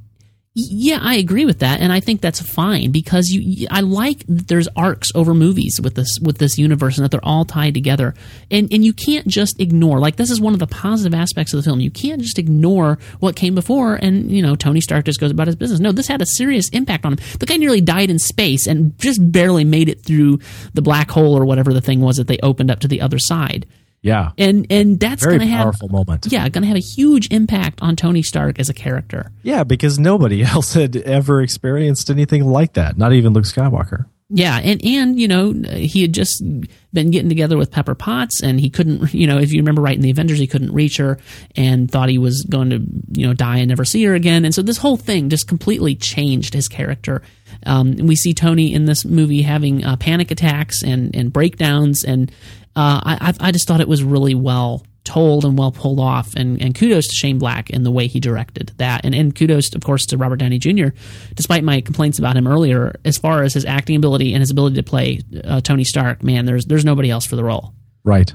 [0.54, 3.68] yeah, I agree with that, and I think that's fine because you.
[3.70, 7.24] I like that there's arcs over movies with this with this universe, and that they're
[7.24, 8.14] all tied together,
[8.50, 10.00] and and you can't just ignore.
[10.00, 11.80] Like this is one of the positive aspects of the film.
[11.80, 15.46] You can't just ignore what came before, and you know Tony Stark just goes about
[15.46, 15.80] his business.
[15.80, 17.18] No, this had a serious impact on him.
[17.38, 20.40] The guy nearly died in space and just barely made it through
[20.74, 23.18] the black hole or whatever the thing was that they opened up to the other
[23.18, 23.66] side
[24.00, 24.30] yeah.
[24.38, 26.26] and and that's Very going to have powerful moment.
[26.30, 29.32] yeah going to have a huge impact on Tony Stark as a character.
[29.42, 32.96] Yeah, because nobody else had ever experienced anything like that.
[32.98, 34.06] Not even Luke Skywalker.
[34.30, 36.42] Yeah, and and you know he had just
[36.92, 39.14] been getting together with Pepper Potts, and he couldn't.
[39.14, 41.18] You know, if you remember right in the Avengers, he couldn't reach her,
[41.56, 44.44] and thought he was going to you know die and never see her again.
[44.44, 47.22] And so this whole thing just completely changed his character.
[47.64, 52.30] Um, we see Tony in this movie having uh, panic attacks and and breakdowns, and
[52.76, 56.60] uh, I I just thought it was really well told and well pulled off and,
[56.60, 59.82] and kudos to Shane Black in the way he directed that and, and kudos of
[59.82, 60.88] course to Robert Downey Jr.
[61.34, 64.76] despite my complaints about him earlier as far as his acting ability and his ability
[64.76, 67.72] to play uh, Tony Stark man there's there's nobody else for the role
[68.04, 68.34] Right.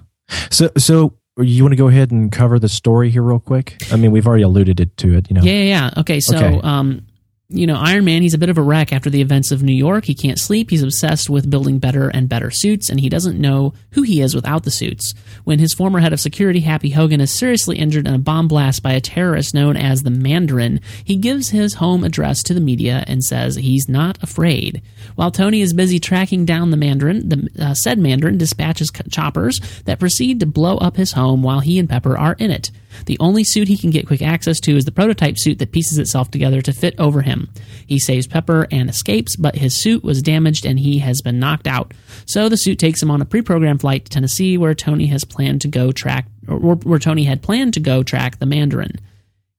[0.51, 3.75] So, so you want to go ahead and cover the story here real quick?
[3.91, 5.29] I mean, we've already alluded it to it.
[5.29, 5.41] You know.
[5.41, 5.91] yeah yeah, yeah.
[5.97, 6.59] okay so Okay.
[6.63, 7.05] um
[7.49, 9.73] you know Iron Man he's a bit of a wreck after the events of New
[9.73, 10.05] York.
[10.05, 10.69] He can't sleep.
[10.69, 14.33] He's obsessed with building better and better suits and he doesn't know who he is
[14.33, 15.13] without the suits.
[15.43, 18.81] When his former head of security Happy Hogan is seriously injured in a bomb blast
[18.81, 23.03] by a terrorist known as the Mandarin he gives his home address to the media
[23.07, 24.81] and says he's not afraid.
[25.15, 29.99] While Tony is busy tracking down the Mandarin the uh, said Mandarin dispatches choppers that
[29.99, 32.71] proceed to blow up his home while he and Pepper are in it.
[33.05, 35.97] The only suit he can get quick access to is the prototype suit that pieces
[35.97, 37.49] itself together to fit over him him.
[37.87, 41.67] He saves Pepper and escapes, but his suit was damaged and he has been knocked
[41.67, 41.93] out.
[42.25, 45.61] So the suit takes him on a pre-programmed flight to Tennessee, where Tony has planned
[45.61, 48.99] to go track, or where Tony had planned to go track the Mandarin.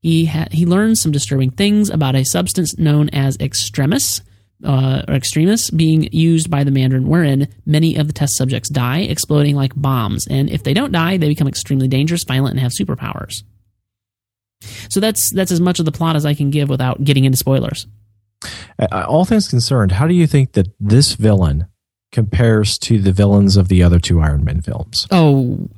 [0.00, 4.20] He ha- he learns some disturbing things about a substance known as extremis,
[4.62, 9.00] uh, or extremis being used by the Mandarin, wherein many of the test subjects die,
[9.00, 10.26] exploding like bombs.
[10.28, 13.42] And if they don't die, they become extremely dangerous, violent, and have superpowers.
[14.90, 17.36] So that's that's as much of the plot as I can give without getting into
[17.36, 17.86] spoilers.
[18.90, 21.66] All things concerned, how do you think that this villain
[22.12, 25.06] compares to the villains of the other two Iron Man films?
[25.10, 25.68] Oh,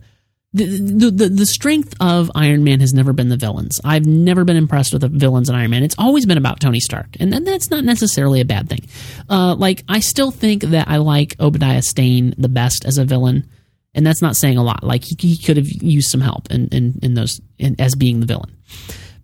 [0.52, 3.80] the, the the strength of Iron Man has never been the villains.
[3.84, 5.82] I've never been impressed with the villains in Iron Man.
[5.82, 8.86] It's always been about Tony Stark, and that, that's not necessarily a bad thing.
[9.28, 13.48] Uh, like I still think that I like Obadiah Stane the best as a villain,
[13.96, 14.84] and that's not saying a lot.
[14.84, 18.20] Like he, he could have used some help in in, in those in, as being
[18.20, 18.56] the villain.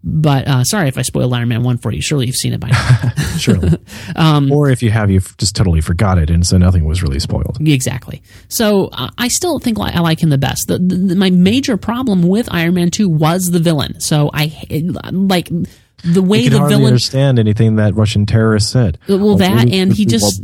[0.05, 2.03] But uh, sorry if I spoiled Iron Man one for you.
[2.03, 3.11] Surely you've seen it by now.
[3.39, 3.79] Surely.
[4.17, 7.19] Um, or if you have, you've just totally forgot it, and so nothing was really
[7.21, 7.57] spoiled.
[7.61, 8.21] Exactly.
[8.49, 10.67] So uh, I still think li- I like him the best.
[10.69, 14.01] The, the, my major problem with Iron Man two was the villain.
[14.01, 14.53] So I
[15.13, 15.49] like
[16.05, 16.87] the way You can the hardly villain.
[16.89, 18.99] understand anything that Russian terrorist said.
[19.09, 20.43] Well, that and he just-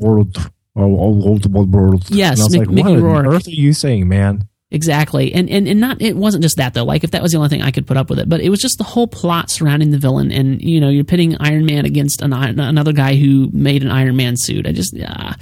[2.10, 3.34] Yes, and I was Mick- like, Mickey what on Rourke.
[3.34, 4.48] earth are you saying, man?
[4.70, 6.84] Exactly, and and and not it wasn't just that though.
[6.84, 8.50] Like if that was the only thing I could put up with it, but it
[8.50, 11.86] was just the whole plot surrounding the villain, and you know you're pitting Iron Man
[11.86, 14.66] against an, another guy who made an Iron Man suit.
[14.66, 15.32] I just, uh,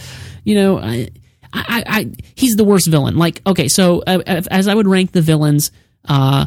[0.45, 1.11] you know, I,
[1.53, 3.17] I, I, he's the worst villain.
[3.17, 5.73] Like okay, so uh, as I would rank the villains,
[6.05, 6.47] uh,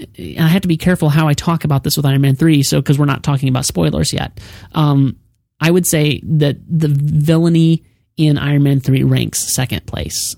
[0.00, 2.80] I have to be careful how I talk about this with Iron Man three, so
[2.80, 4.40] because we're not talking about spoilers yet.
[4.72, 5.18] Um,
[5.60, 7.84] I would say that the villainy
[8.16, 10.36] in Iron Man three ranks second place.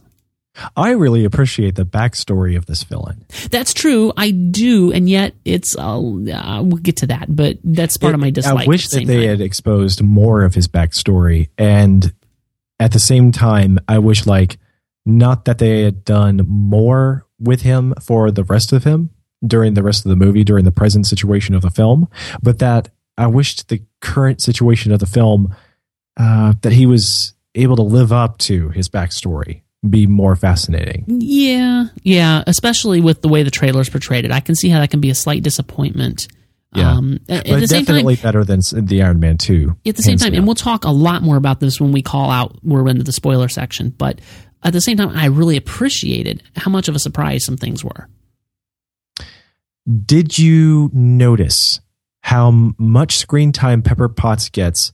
[0.76, 3.24] I really appreciate the backstory of this villain.
[3.51, 4.12] That's true.
[4.16, 5.76] I do, and yet it's.
[5.76, 8.66] Uh, uh, we'll get to that, but that's part of my dislike.
[8.66, 9.29] I wish the that they time.
[9.29, 12.12] had exposed more of his backstory, and
[12.81, 14.59] at the same time, I wish like
[15.07, 19.11] not that they had done more with him for the rest of him
[19.47, 22.09] during the rest of the movie, during the present situation of the film,
[22.43, 25.55] but that I wished the current situation of the film
[26.16, 31.05] uh, that he was able to live up to his backstory, be more fascinating.
[31.07, 32.42] Yeah, yeah.
[32.46, 35.11] Especially with the way the trailers portrayed it, I can see how that can be
[35.11, 36.28] a slight disappointment.
[36.74, 36.92] Yeah.
[36.92, 39.76] Um, at, at But the same definitely time, better than the Iron Man two.
[39.86, 40.38] at the same time, down.
[40.38, 42.59] and we'll talk a lot more about this when we call out.
[42.62, 44.20] We're into the spoiler section, but
[44.62, 48.09] at the same time, I really appreciated how much of a surprise some things were.
[50.05, 51.80] Did you notice
[52.20, 54.92] how much screen time Pepper Potts gets,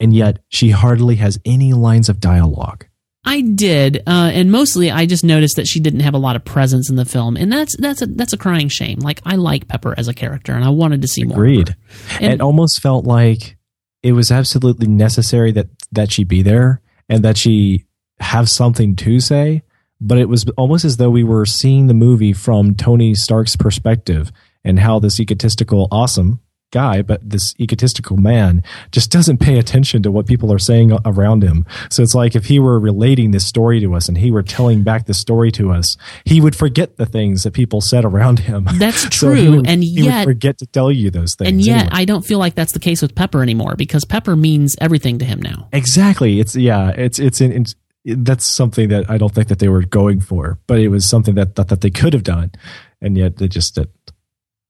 [0.00, 2.86] and yet she hardly has any lines of dialogue?
[3.24, 6.44] I did, uh, and mostly I just noticed that she didn't have a lot of
[6.44, 9.00] presence in the film, and that's that's a that's a crying shame.
[9.00, 11.32] Like I like Pepper as a character, and I wanted to see more.
[11.32, 11.76] of Agreed.
[12.20, 13.56] And- it almost felt like
[14.04, 17.86] it was absolutely necessary that that she be there and that she
[18.20, 19.62] have something to say.
[20.00, 24.30] But it was almost as though we were seeing the movie from Tony Stark's perspective
[24.62, 26.40] and how this egotistical, awesome
[26.76, 28.62] guy, but this egotistical man
[28.92, 31.64] just doesn't pay attention to what people are saying around him.
[31.90, 34.82] So it's like if he were relating this story to us and he were telling
[34.82, 38.68] back the story to us, he would forget the things that people said around him.
[38.78, 41.48] That's So true, would- and he would yet- forget to tell you those things.
[41.50, 41.90] And yet, anyway.
[41.92, 45.24] I don't feel like that's the case with Pepper anymore because Pepper means everything to
[45.24, 45.68] him now.
[45.72, 46.40] Exactly.
[46.40, 46.90] It's yeah.
[46.90, 47.52] It's it's in.
[47.52, 47.74] It's,
[48.04, 51.34] that's something that I don't think that they were going for, but it was something
[51.36, 52.52] that that, that they could have done,
[53.00, 53.88] and yet they just did.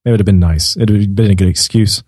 [0.06, 0.76] It would have been nice.
[0.76, 2.02] It would have been a good excuse.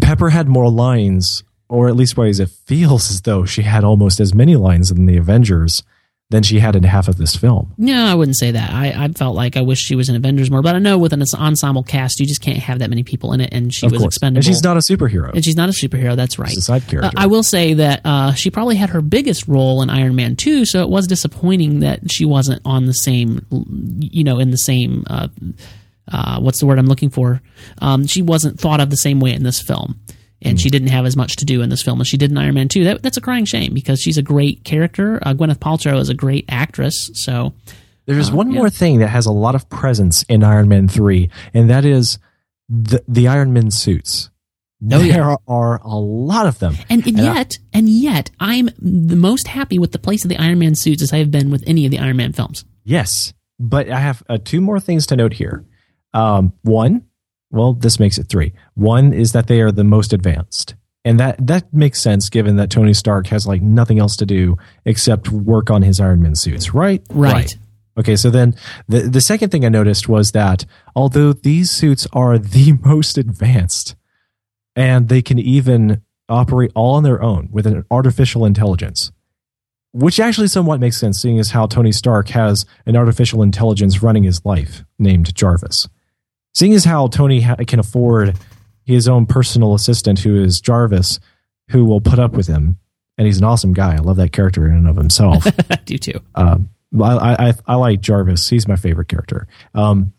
[0.00, 4.20] Pepper had more lines, or at least ways it feels as though she had almost
[4.20, 5.82] as many lines in the Avengers
[6.30, 7.74] than she had in half of this film.
[7.76, 8.70] No, I wouldn't say that.
[8.70, 11.12] I, I felt like I wish she was in Avengers more, but I know with
[11.12, 13.90] an ensemble cast, you just can't have that many people in it, and she of
[13.90, 14.38] was course, expendable.
[14.38, 15.32] and she's not a superhero.
[15.34, 16.14] And she's not a superhero.
[16.14, 16.48] That's right.
[16.50, 17.10] She's a side Uh, character.
[17.16, 20.64] I will say that uh, she probably had her biggest role in Iron Man 2,
[20.66, 23.44] so it was disappointing that she wasn't on the same,
[23.98, 25.26] you know, in the same, uh,
[26.10, 27.40] uh, what's the word I'm looking for?
[27.78, 30.00] Um, she wasn't thought of the same way in this film.
[30.42, 30.62] And Hmm.
[30.62, 32.54] she didn't have as much to do in this film as she did in Iron
[32.54, 32.84] Man 2.
[32.84, 35.18] That, that's a crying shame because she's a great character.
[35.22, 37.10] Uh, Gwyneth Paltrow is a great actress.
[37.14, 37.52] So,
[38.06, 38.58] There's Uh, one yeah.
[38.58, 42.18] more thing that has a lot of presence in Iron Man 3, and that is
[42.68, 44.30] the, the Iron Man suits.
[44.82, 45.36] Oh, there yeah.
[45.46, 46.74] are a lot of them.
[46.88, 50.30] and, and And I- yet, and yet, I'm the most happy with the place of
[50.30, 52.64] the Iron Man suits as I have been with any of the Iron Man films.
[52.82, 55.66] Yes, but I have uh, two more things to note here.
[56.12, 57.06] Um, one,
[57.50, 58.52] well, this makes it three.
[58.74, 60.74] One is that they are the most advanced.
[61.04, 64.58] And that, that makes sense given that Tony Stark has like nothing else to do
[64.84, 67.02] except work on his Iron Man suits, right?
[67.10, 67.56] Right.
[67.98, 68.54] Okay, so then
[68.88, 73.96] the the second thing I noticed was that although these suits are the most advanced,
[74.76, 79.10] and they can even operate all on their own with an artificial intelligence,
[79.92, 84.22] which actually somewhat makes sense, seeing as how Tony Stark has an artificial intelligence running
[84.22, 85.88] his life named Jarvis.
[86.54, 88.36] Seeing as how Tony ha- can afford
[88.84, 91.20] his own personal assistant, who is Jarvis,
[91.70, 92.78] who will put up with him,
[93.16, 93.94] and he's an awesome guy.
[93.94, 95.46] I love that character in and of himself.
[95.70, 96.20] I do too.
[96.34, 96.70] Um,
[97.00, 98.48] I, I I like Jarvis.
[98.48, 99.46] He's my favorite character.
[99.74, 100.12] Um,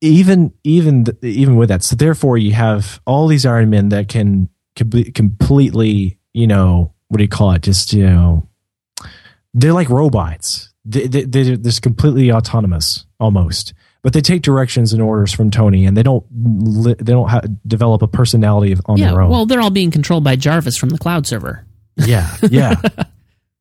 [0.00, 4.48] even even even with that, so therefore you have all these Iron Men that can,
[4.88, 7.62] be completely, you know, what do you call it?
[7.62, 8.48] Just you know,
[9.52, 10.72] they're like robots.
[10.84, 15.84] They, they, they're just completely autonomous almost, but they take directions and orders from Tony,
[15.84, 19.30] and they don't li- they don't ha- develop a personality of, on yeah, their own.
[19.30, 21.66] well, they're all being controlled by Jarvis from the cloud server.
[21.96, 22.76] Yeah, yeah,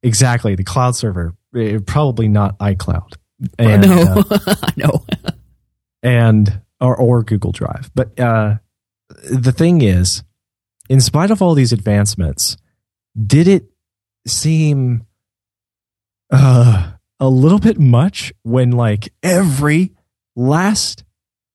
[0.04, 0.56] exactly.
[0.56, 3.14] The cloud server, eh, probably not iCloud.
[3.60, 5.06] And, no, uh, I know.
[6.02, 7.92] and or, or Google Drive.
[7.94, 8.56] But uh,
[9.30, 10.24] the thing is,
[10.90, 12.58] in spite of all these advancements,
[13.16, 13.66] did it
[14.26, 15.06] seem
[16.32, 19.92] uh, a little bit much when like every
[20.38, 21.04] last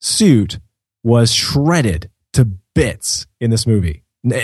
[0.01, 0.59] suit
[1.03, 4.03] was shredded to bits in this movie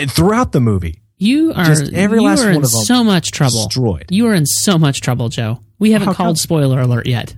[0.09, 1.03] throughout the movie?
[1.19, 3.65] You are Just every you last are one in of them so much trouble.
[3.65, 4.07] Destroyed.
[4.11, 5.61] You are in so much trouble, Joe.
[5.81, 6.27] We haven't How come?
[6.27, 7.35] called spoiler alert yet.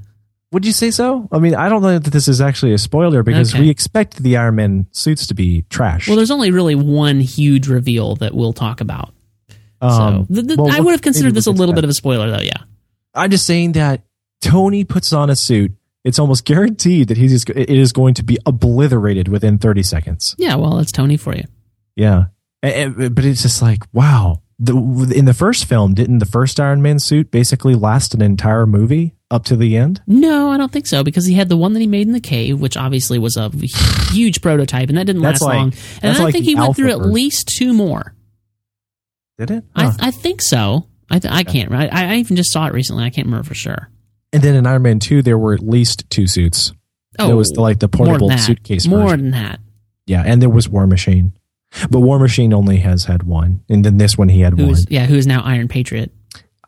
[0.53, 1.28] Would you say so?
[1.32, 3.62] I mean, I don't know that this is actually a spoiler because Okay.
[3.62, 6.09] we expect the Iron Man suits to be trash.
[6.09, 9.14] Well, there's only really one huge reveal that we'll talk about.
[9.80, 11.84] Um, so th- th- well, I would have considered this a little bit that.
[11.84, 12.42] of a spoiler, though.
[12.42, 12.57] Yeah.
[13.14, 14.03] I'm just saying that
[14.42, 15.72] Tony puts on a suit.
[16.05, 20.34] It's almost guaranteed that he's it is going to be obliterated within 30 seconds.
[20.38, 20.55] Yeah.
[20.57, 21.44] Well, that's Tony for you.
[21.96, 22.26] Yeah,
[22.62, 24.42] And- and- but it's just like wow.
[24.62, 24.74] The,
[25.16, 29.14] in the first film, didn't the first Iron Man suit basically last an entire movie
[29.30, 30.03] up to the end?
[30.07, 32.20] No, I don't think so because he had the one that he made in the
[32.20, 33.48] cave, which obviously was a
[34.12, 35.72] huge prototype, and that didn't That's last like- long.
[36.03, 38.14] And I like think he went through at least two more.
[39.38, 39.64] Did it?
[39.74, 39.92] Huh.
[39.98, 40.86] I, I think so.
[41.11, 41.72] I, th- I can't.
[41.72, 43.05] I, I even just saw it recently.
[43.05, 43.90] I can't remember for sure.
[44.33, 46.72] And then in Iron Man 2, there were at least two suits.
[47.18, 49.22] Oh, There was the, like the portable suitcase More version.
[49.22, 49.61] than that.
[50.07, 51.33] Yeah, and there was War Machine.
[51.91, 53.62] But War Machine only has had one.
[53.68, 54.87] And then this one he had Who's one.
[54.91, 55.07] yeah?
[55.07, 56.11] Who is now Iron Patriot?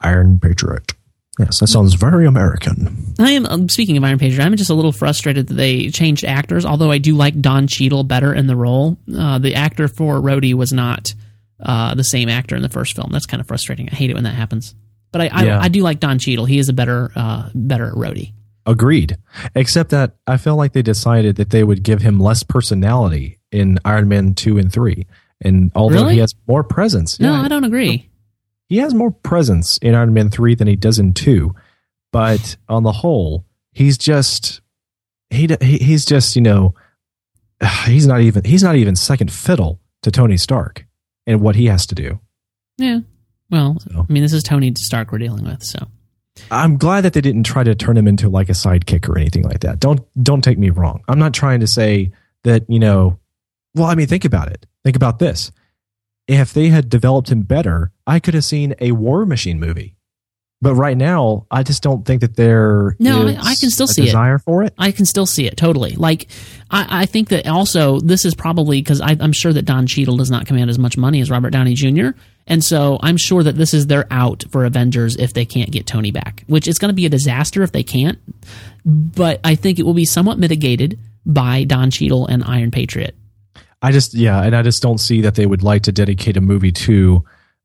[0.01, 0.93] Iron Patriot.
[1.39, 3.15] Yes, that sounds very American.
[3.19, 4.45] I am um, speaking of Iron Patriot.
[4.45, 6.65] I'm just a little frustrated that they changed actors.
[6.67, 8.99] Although I do like Don Cheadle better in the role.
[9.13, 11.15] Uh, the actor for Rhodey was not
[11.59, 13.09] uh, the same actor in the first film.
[13.13, 13.89] That's kind of frustrating.
[13.91, 14.75] I hate it when that happens.
[15.13, 15.61] But I, I, Yeah.
[15.61, 16.47] I do like Don Cheadle.
[16.47, 18.33] He is a better uh, better Rhodey.
[18.67, 19.17] Agreed.
[19.55, 23.79] Except that I feel like they decided that they would give him less personality in
[23.85, 25.07] Iron Man 2 and 3.
[25.41, 26.15] And although Really?
[26.15, 28.09] he has more presence, No, yeah, I don't agree.
[28.69, 31.53] he has more presence in Iron Man 3 than he does in 2.
[32.13, 34.61] But on the whole, he's just
[35.31, 36.75] he he- he's just, you know,
[37.87, 40.87] he's not even he's not even second fiddle to Tony Stark
[41.27, 42.21] and what he has to do.
[42.79, 43.01] Yeah.
[43.53, 44.07] Well, So.
[44.09, 45.87] I mean, this is Tony Stark we're dealing with, so
[46.51, 49.43] I'm glad that they didn't try to turn him into like a sidekick or anything
[49.45, 49.79] like that.
[49.79, 51.03] Don't don't take me wrong.
[51.07, 52.11] I'm not trying to say
[52.45, 53.19] that, you know,
[53.75, 54.67] well, I mean, think about it.
[54.85, 55.53] Think about this.
[56.27, 59.97] If they had developed him better, I could have seen a War Machine movie.
[60.63, 63.89] But right now, I just don't think that there No, I- I can still a
[63.89, 64.07] see it.
[64.07, 64.73] desire for it.
[64.79, 65.97] I can still see it totally.
[65.97, 66.29] Like,
[66.71, 70.31] I, I think that also this is probably because I'm sure that Don Cheadle does
[70.31, 72.11] not command as much money as Robert Downey Jr.
[72.47, 75.87] And so I'm sure that this is their out for Avengers if they can't get
[75.87, 78.19] Tony back, which is going to be a disaster if they can't.
[78.85, 83.17] But I think it will be somewhat mitigated by Don Cheadle and Iron Patriot.
[83.81, 86.41] I just yeah, and I just don't see that they would like to dedicate a
[86.41, 87.25] movie to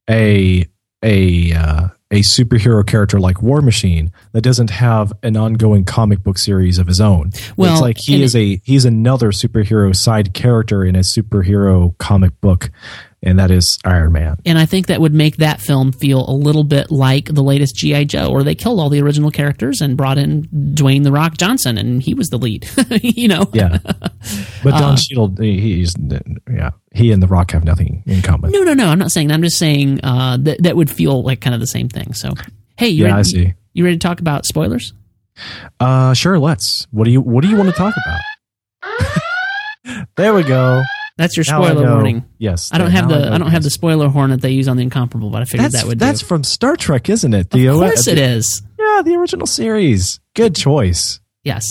[0.10, 0.66] a
[1.04, 6.38] a uh, a superhero character like War Machine that doesn't have an ongoing comic book
[6.38, 7.32] series of his own.
[7.56, 12.40] Well, it's like he is a he's another superhero side character in a superhero comic
[12.42, 12.72] book,
[13.24, 14.38] and that is Iron Man.
[14.46, 17.76] And I think that would make that film feel a little bit like the latest
[17.76, 18.04] G.I.
[18.06, 21.78] Joe, where they killed all the original characters and brought in Dwayne The Rock Johnson,
[21.78, 22.68] and he was the lead.
[23.02, 23.50] you know?
[23.54, 23.78] Yeah,
[24.64, 25.96] but Uh, Don Cheadle, he- he's
[26.50, 28.52] yeah, he and The Rock have nothing in common.
[28.52, 28.88] No, no, no.
[28.88, 29.34] I'm not saying that.
[29.34, 32.14] I'm just saying uh, that that would feel like kind of the same thing.
[32.14, 32.34] So,
[32.78, 33.54] hey, you Yeah, ready, I see.
[33.74, 34.94] You ready to talk about spoilers?
[35.80, 36.40] Uh, sure.
[36.40, 36.88] Let's.
[36.92, 39.22] What do you What do you want to talk about?
[40.18, 40.84] there we go.
[41.18, 42.26] That's your Now spoiler warning.
[42.38, 44.68] Yes, I don't have the know I don't have the spoiler horn that they use
[44.68, 46.26] on the incomparable, but I figured That's that would that's do.
[46.28, 47.50] from Star Trek, isn't it?
[47.50, 48.62] The Of course it is.
[48.80, 50.20] Yeah, the original series.
[50.36, 51.20] Good choice.
[51.44, 51.66] Yes.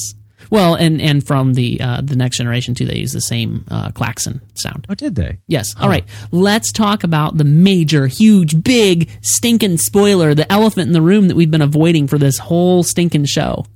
[0.51, 3.90] Well, and and from the uh, the next generation too, they use the same uh,
[3.90, 4.86] klaxon sound.
[4.88, 5.38] Oh, did they?
[5.49, 5.74] Yes.
[5.80, 6.05] All right.
[6.30, 11.36] Let's talk about the major, huge, big, stinking spoiler, the elephant in the room that
[11.36, 13.66] we've been avoiding for this whole stinking show.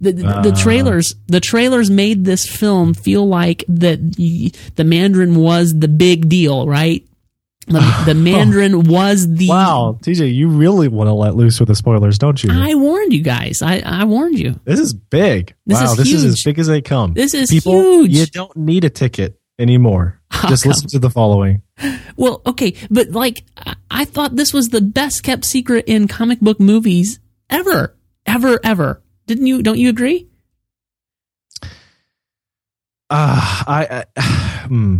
[0.00, 0.62] The, the, the ah.
[0.62, 6.66] trailers, the trailers made this film feel like that the Mandarin was the big deal,
[6.66, 7.06] right?
[7.66, 11.74] The, the Mandarin was the Wow, TJ, you really want to let loose with the
[11.74, 12.50] spoilers, don't you?
[12.52, 13.62] I warned you guys.
[13.62, 14.58] I, I warned you.
[14.64, 15.54] this is big.
[15.66, 17.14] This wow, is this is as big as they come.
[17.14, 18.10] This is People, huge.
[18.12, 20.20] You don't need a ticket anymore.
[20.48, 20.70] Just come?
[20.70, 21.62] listen to the following.
[22.16, 23.44] Well, okay, but like
[23.90, 27.96] I thought this was the best kept secret in comic book movies ever,
[28.26, 29.02] ever, ever.
[29.30, 29.62] Didn't you?
[29.62, 30.26] Don't you agree?
[33.08, 34.20] Uh, I, I
[34.68, 34.98] hmm.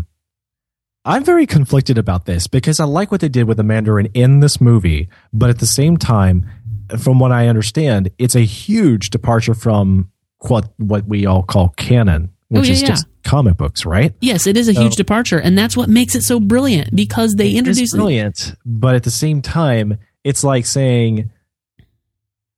[1.05, 4.39] I'm very conflicted about this because I like what they did with the Mandarin in
[4.39, 6.49] this movie, but at the same time,
[6.97, 10.13] from what I understand, it's a huge departure from
[10.47, 12.89] what what we all call canon, which Oh, yeah, is yeah.
[12.89, 14.15] just comic books, right?
[14.21, 17.49] Yes, it is a huge departure, and that's what makes it so brilliant because they
[17.49, 21.33] It's introduced brilliant, but at the same time, it's like saying,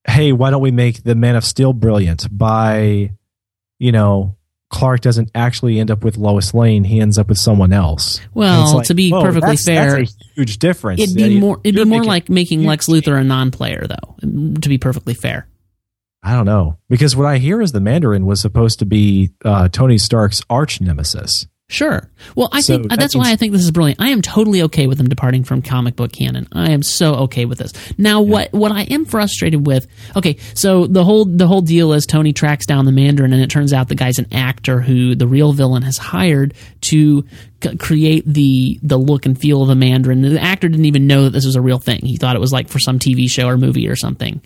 [0.07, 3.13] "Hey, why don't we make the Man of Steel brilliant by,
[3.79, 4.37] you know,
[4.71, 8.77] Clark doesn't actually end up with Lois Lane; he ends up with someone else." Well,
[8.77, 11.01] like, to be perfectly that's- fair, that's a huge difference.
[11.01, 11.61] It'd be more.
[11.63, 14.17] It'd be more making- like making Lex Luthor a non-player, though.
[14.61, 15.47] To be perfectly fair.
[16.25, 19.69] I don't know because what I hear is the Mandarin was supposed to be uh,
[19.69, 21.49] Tony Stark's arch nemesis.
[21.73, 22.07] Sure.
[22.37, 23.99] Well, I So think uh, that that's why I think this is brilliant.
[23.99, 26.47] I am totally okay with them departing from comic book canon.
[26.53, 27.73] I am so okay with this.
[27.97, 29.87] Now, what what I am frustrated with?
[30.15, 33.49] Okay, so the whole the whole deal is Tony tracks down the Mandarin, and it
[33.49, 36.53] turns out the guy's an actor who the real villain has hired
[36.83, 37.25] to
[37.65, 40.21] c- create the the look and feel of the Mandarin.
[40.21, 42.01] The actor didn't even know that this was a real thing.
[42.05, 44.43] He thought it was like for some TV show or movie or something.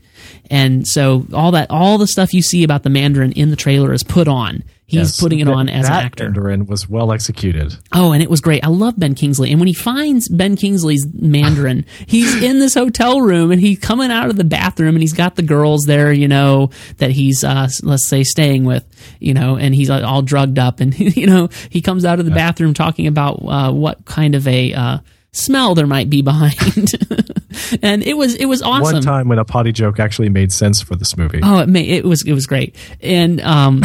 [0.49, 3.93] And so all that all the stuff you see about the Mandarin in the trailer
[3.93, 4.63] is put on.
[4.89, 5.21] He's Yes.
[5.21, 6.25] putting it on as an actor.
[6.27, 7.77] Mandarin was well executed.
[7.93, 8.65] Oh, and it was great.
[8.65, 9.51] I love Ben Kingsley.
[9.51, 14.13] And when he finds Ben Kingsley's Mandarin, he's in this hotel room and he's coming
[14.13, 17.69] out of the bathroom and he's got the girls there, you know, that he's, uh,
[17.83, 18.85] let's say, staying with,
[19.19, 20.79] you know, and he's uh, all drugged up.
[20.79, 24.47] And, you know, he comes out of the bathroom talking about uh, what kind of
[24.47, 24.99] a uh,
[25.33, 26.93] smell there might be behind.
[27.83, 28.95] and it was, it was awesome.
[28.95, 31.41] One time when a potty joke actually made sense for this movie.
[31.43, 32.77] Oh, it, may, it was, it was great.
[33.03, 33.83] And, um,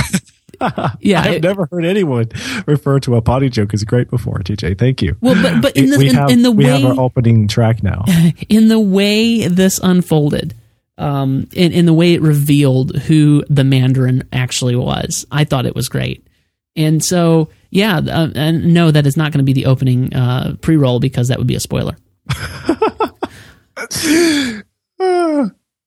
[0.99, 2.27] yeah, I've it- never heard anyone
[2.65, 4.77] refer to a potty joke as great before, TJ.
[4.77, 5.15] Thank you.
[5.21, 7.83] well, but, but in the, we in, have, in the we have our opening track
[7.83, 8.03] now.
[8.49, 10.55] in the way this unfolded,
[10.97, 15.75] um, in, in the way it revealed who the Mandarin actually was, I thought it
[15.75, 16.27] was great.
[16.75, 20.55] And so, yeah, uh, and no, that is not going to be the opening uh,
[20.61, 21.97] pre roll because that would be a spoiler.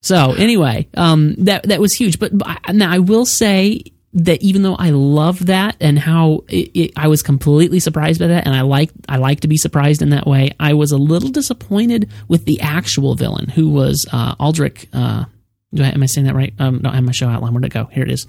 [0.01, 2.19] so anyway, um, that that was huge.
[2.19, 3.81] But I- now I will say
[4.15, 8.27] that even though I love that and how it, it, I was completely surprised by
[8.27, 10.97] that, and I like I like to be surprised in that way, I was a
[10.97, 14.87] little disappointed with the actual villain, who was uh, Aldrich.
[14.93, 15.25] Uh,
[15.73, 16.53] do I, am I saying that right?
[16.59, 17.53] Um, no, I have my show outline.
[17.53, 17.85] Where'd it go?
[17.85, 18.25] Here it is.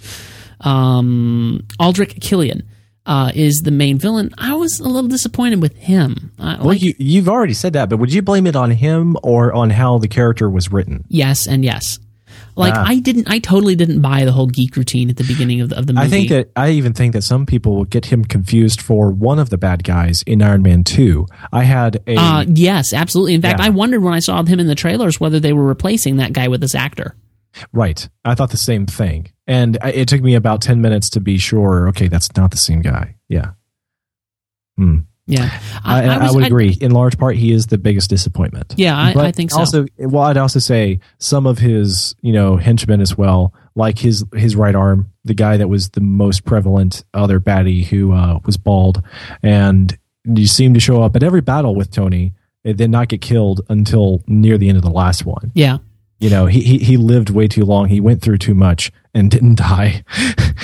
[0.61, 2.69] Um, Aldrich Killian
[3.05, 4.31] uh, is the main villain.
[4.39, 6.33] I was a little disappointed with him.
[6.39, 9.17] Uh, Well, like, you, you've already said that, but would you blame it on him
[9.23, 11.05] or on how the character was written?
[11.09, 12.01] yes and yes.
[12.57, 12.75] Like.
[12.75, 15.79] I didn't, I totally didn't buy the whole geek routine at the beginning of the,
[15.79, 16.07] of the movie.
[16.07, 19.39] I think that I even think that some people will get him confused for one
[19.39, 21.27] of the bad guys in Iron Man 2.
[21.53, 23.35] I had a Uh, yes, absolutely.
[23.35, 23.67] In fact, Yeah.
[23.67, 26.49] I wondered when I saw him in the trailers whether they were replacing that guy
[26.49, 27.15] with this actor.
[27.73, 28.09] right.
[28.25, 29.29] I thought the same thing.
[29.47, 32.57] And I- it took me about 10 minutes to be sure, okay, that's not the
[32.59, 33.15] same guy.
[33.29, 33.53] Yeah.
[34.77, 34.99] Hmm.
[35.29, 35.51] Yeah,
[35.85, 36.77] I, I, was- would agree.
[36.81, 38.75] In large part, he is the biggest disappointment.
[38.77, 39.59] Yeah, I, I think so.
[39.59, 44.25] Also, well, I'd also say some of his, you know, henchmen as well, like his
[44.35, 48.57] his right arm, the guy that was the most prevalent other baddie who uh, was
[48.57, 49.03] bald,
[49.43, 52.33] and you seem to show up at every battle with Tony,
[52.65, 55.51] and then not get killed until near the end of the last one.
[55.55, 55.79] yeah.
[56.19, 57.89] You know, he he, he lived way too long.
[57.89, 60.03] He went through too much and didn't die.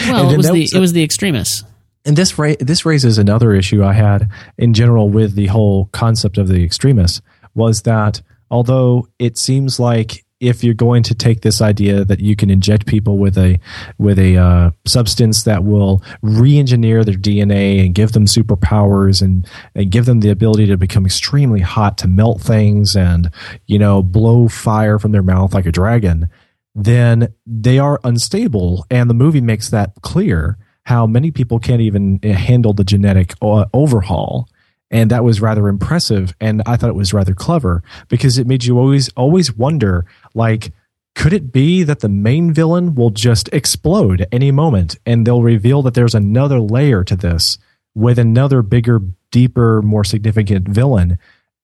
[0.09, 1.63] Well, it was the it was the extremists.
[2.05, 6.39] And this ra- this raises another issue I had in general with the whole concept
[6.39, 7.21] of the extremists
[7.55, 12.35] was that although it seems like if you're going to take this idea that you
[12.35, 13.61] can inject people with a
[13.99, 19.93] with a uh, substance that will re-engineer their DNA and give them superpowers and and
[19.93, 23.31] give them the ability to become extremely hot to melt things and
[23.67, 26.29] you know blow fire from their mouth like a dragon
[26.75, 28.87] then they are unstable.
[28.91, 33.35] And the movie makes that clear how many people can't even uh, handle the genetic
[33.41, 34.49] uh, overhaul.
[34.91, 36.35] And that was rather impressive.
[36.41, 40.05] And I thought it was rather clever because it made you always, always wonder
[40.35, 40.73] like,
[41.15, 45.83] could it be that the main villain will just explode any moment and they'll reveal
[45.83, 47.59] that there's another layer to this
[47.95, 51.19] with another bigger, deeper, more significant villain,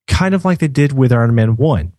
[0.07, 1.93] kind of like they did with Iron Man 1?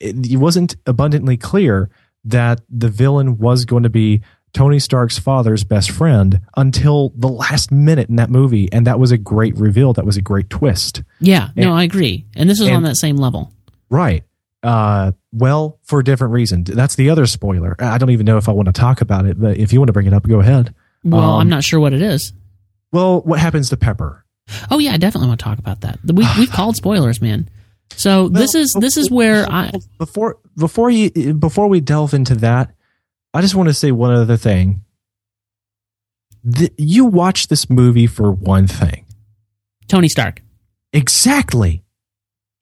[0.00, 1.90] It, it wasn't abundantly clear
[2.24, 4.22] that the villain was going to be
[4.52, 9.10] Tony Stark's father's best friend until the last minute in that movie, and that was
[9.12, 9.92] a great reveal.
[9.92, 11.02] That was a great twist.
[11.20, 12.26] Yeah, no, I agree.
[12.36, 13.52] And this is on that same level.
[13.90, 14.24] Right.
[14.62, 16.64] Uh, well, for a different reason.
[16.64, 17.76] That's the other spoiler.
[17.78, 19.88] I don't even know if I want to talk about it, but if you want
[19.88, 20.74] to bring it up, go ahead.
[21.04, 22.32] Well, Um, I'm not sure what it is.
[22.92, 24.24] Well, what happens to Pepper?
[24.70, 25.98] Oh yeah, I definitely want to talk about that.
[26.04, 27.48] We we've called spoilers, man.
[27.96, 32.72] So this is this is where I before before you before we delve into that,
[33.34, 34.82] I just want to say one other thing.
[36.44, 39.04] The, you watch this movie for one thing.
[39.88, 40.42] Tony Stark.
[40.92, 41.82] Exactly.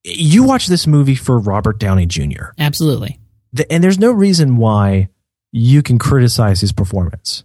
[0.04, 2.46] You watch this movie for Robert Downey Jr.
[2.58, 3.18] Absolutely.
[3.52, 5.08] The, and there's no reason why
[5.52, 7.44] you can criticize his performance.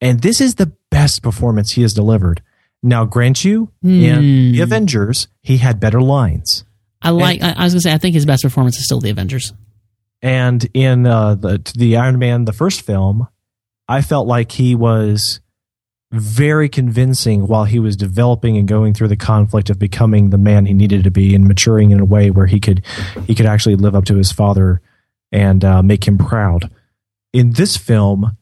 [0.00, 2.42] And this is the best performance he has delivered.
[2.82, 4.62] Now, grant you, in the Hmm.
[4.62, 6.64] Avengers, he had better lines.
[7.02, 7.42] I like.
[7.42, 7.92] I, I was gonna say.
[7.92, 9.52] I think his best performance is still the Avengers.
[10.22, 13.28] And in uh, the the Iron Man, the first film,
[13.88, 15.40] I felt like he was
[16.12, 20.66] very convincing while he was developing and going through the conflict of becoming the man
[20.66, 22.84] he needed to be and maturing in a way where he could
[23.26, 24.80] he could actually live up to his father
[25.32, 26.70] and uh, make him proud.
[27.32, 28.36] In this film,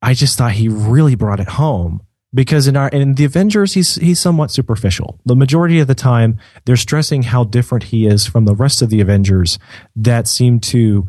[0.00, 2.02] I just thought he really brought it home
[2.34, 5.18] because in our in the Avengers he's he's somewhat superficial.
[5.24, 8.90] The majority of the time they're stressing how different he is from the rest of
[8.90, 9.58] the Avengers
[9.96, 11.06] that seem to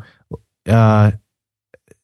[0.68, 1.12] uh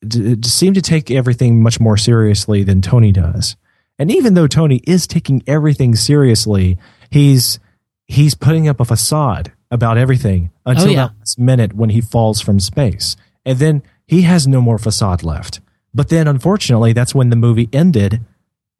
[0.07, 3.57] d- d- seem to take everything much more seriously than Tony does.
[3.99, 6.79] And even though Tony is taking everything seriously,
[7.11, 7.59] he's
[8.07, 10.97] he's putting up a facade about everything until yeah.
[10.97, 13.17] that last minute when he falls from space.
[13.45, 15.61] And then he has no more facade left.
[15.95, 18.25] But then unfortunately that's when the movie ended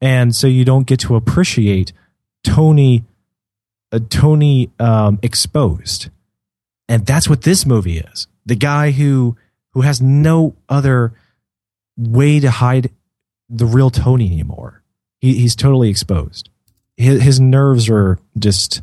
[0.01, 1.93] and so you don't get to appreciate
[2.43, 3.05] Tony
[3.91, 6.09] uh, Tony um, exposed,
[6.89, 8.27] and that's what this movie is.
[8.45, 9.37] The guy who
[9.73, 11.13] who has no other
[11.97, 12.89] way to hide
[13.49, 14.81] the real Tony anymore.
[15.19, 16.49] He, he's totally exposed.
[16.97, 18.81] His, his nerves are just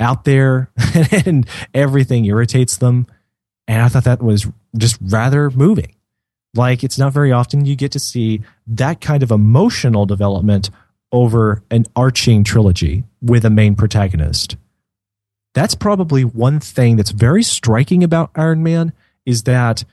[0.00, 0.70] out there,
[1.26, 3.06] and everything irritates them.
[3.66, 4.46] And I thought that was
[4.76, 5.94] just rather moving.
[6.54, 10.70] Like it's not very often you get to see that kind of emotional development
[11.12, 14.56] over an arching trilogy with a main protagonist.
[15.54, 18.92] That's probably one thing that's very striking about Iron Man
[19.26, 19.84] is that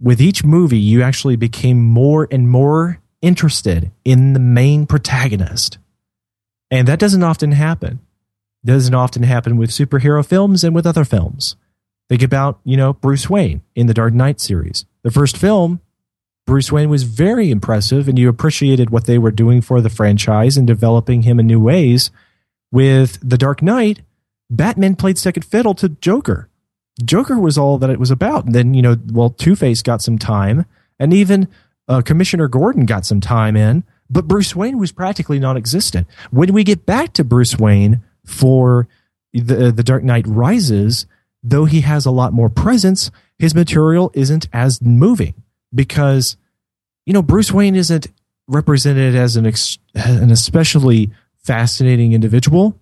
[0.00, 5.78] with each movie you actually became more and more interested in the main protagonist.
[6.70, 8.00] And that doesn't often happen.
[8.64, 11.56] Doesn't often happen with superhero films and with other films.
[12.08, 14.84] Think about, you know, Bruce Wayne in the Dark Knight series.
[15.02, 15.80] The first film,
[16.46, 20.56] Bruce Wayne was very impressive and you appreciated what they were doing for the franchise
[20.56, 22.10] and developing him in new ways.
[22.70, 24.00] With The Dark Knight,
[24.50, 26.48] Batman played second fiddle to Joker.
[27.04, 28.46] Joker was all that it was about.
[28.46, 30.66] And then, you know, well, Two Face got some time,
[30.98, 31.48] and even
[31.88, 36.06] uh, Commissioner Gordon got some time in, but Bruce Wayne was practically non existent.
[36.30, 38.88] When we get back to Bruce Wayne for
[39.32, 41.06] the, the Dark Knight Rises,
[41.42, 45.41] though he has a lot more presence, his material isn't as moving
[45.74, 46.36] because,
[47.06, 48.08] you know, Bruce Wayne isn't
[48.48, 52.78] represented as an, ex- an especially fascinating individual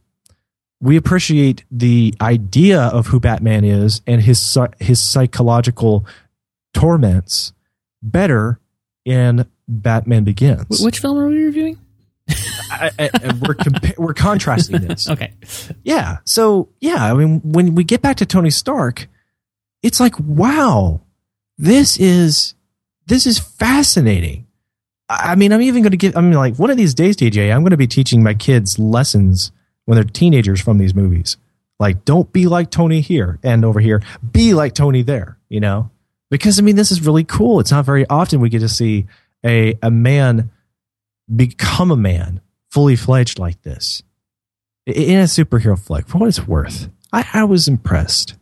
[0.80, 6.06] we appreciate the idea of who Batman is and his his psychological
[6.72, 7.52] torments
[8.02, 8.58] better
[9.04, 10.80] in Batman Begins.
[10.80, 11.78] Which film are we reviewing?
[12.70, 13.10] I, I,
[13.40, 15.08] we're compa- we're contrasting this.
[15.10, 15.32] Okay.
[15.82, 16.18] Yeah.
[16.24, 19.08] So yeah, I mean, when we get back to Tony Stark,
[19.82, 21.02] it's like, wow,
[21.58, 22.54] this is
[23.10, 24.46] this is fascinating.
[25.08, 26.16] I mean, I'm even going to give.
[26.16, 28.78] I mean, like one of these days, TJ, I'm going to be teaching my kids
[28.78, 29.50] lessons
[29.84, 31.36] when they're teenagers from these movies.
[31.80, 34.00] Like, don't be like Tony here and over here.
[34.30, 35.38] Be like Tony there.
[35.48, 35.90] You know,
[36.30, 37.58] because I mean, this is really cool.
[37.58, 39.06] It's not very often we get to see
[39.44, 40.52] a a man
[41.34, 42.40] become a man
[42.70, 44.04] fully fledged like this
[44.86, 46.06] in a superhero flick.
[46.06, 48.36] For what it's worth, I, I was impressed.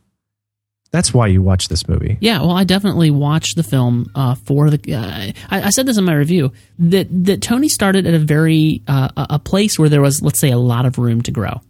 [0.91, 2.17] That's why you watch this movie.
[2.19, 4.95] Yeah, well, I definitely watched the film uh, for the.
[4.95, 8.81] Uh, I, I said this in my review that that Tony started at a very
[8.87, 11.61] uh, a place where there was, let's say, a lot of room to grow,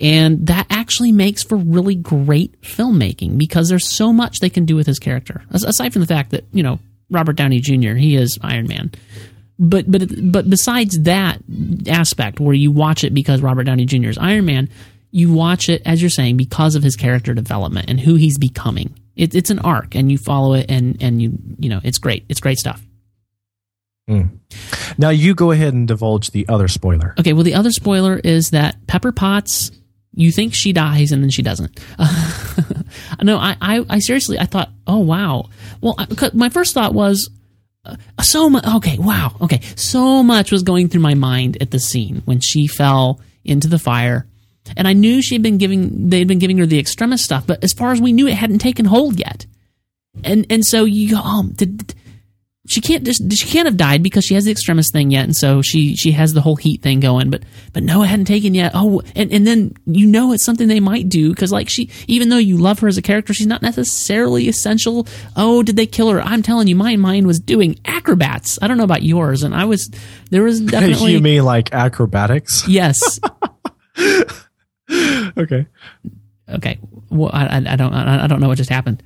[0.00, 4.76] and that actually makes for really great filmmaking because there's so much they can do
[4.76, 5.42] with his character.
[5.52, 6.78] As- Aside from the fact that you know
[7.10, 7.94] Robert Downey Jr.
[7.94, 8.92] he is Iron Man,
[9.58, 11.40] but but but besides that
[11.88, 14.08] aspect where you watch it because Robert Downey Jr.
[14.10, 14.68] is Iron Man,
[15.16, 18.94] you watch it as you're saying because of his character development and who he's becoming.
[19.16, 22.26] It, it's an arc, and you follow it, and and you you know it's great.
[22.28, 22.82] It's great stuff.
[24.98, 27.14] Now you go ahead and divulge the other spoiler.
[27.18, 29.70] Okay, well the other spoiler is that Pepper Potts.
[30.18, 31.78] You think she dies and then she doesn't.
[33.22, 35.50] no, I, I, I seriously, I thought, oh wow.
[35.82, 37.28] Well, I, my first thought was,
[37.84, 38.64] uh, so much.
[38.66, 39.36] Okay, wow.
[39.42, 43.68] Okay, so much was going through my mind at the scene when she fell into
[43.68, 44.26] the fire,
[44.76, 47.46] and I knew she had been giving they had been giving her the extremis stuff,
[47.46, 49.46] but as far as we knew, it hadn't taken hold yet.
[50.24, 51.94] And and so you um, go, oh, did,
[52.68, 55.36] she can't just she can't have died because she has the extremis thing yet, and
[55.36, 57.30] so she she has the whole heat thing going.
[57.30, 57.42] But
[57.72, 58.72] but no, it hadn't taken yet.
[58.74, 62.28] Oh, and and then you know it's something they might do because like she, even
[62.28, 65.06] though you love her as a character, she's not necessarily essential.
[65.36, 66.20] Oh, did they kill her?
[66.20, 68.58] I'm telling you, my mind was doing acrobats.
[68.60, 69.90] I don't know about yours, and I was
[70.30, 72.66] there was definitely you mean like acrobatics?
[72.68, 73.20] yes.
[75.38, 75.66] okay.
[76.48, 76.78] Okay,
[77.10, 79.02] well, I, I don't I I don't know what just happened.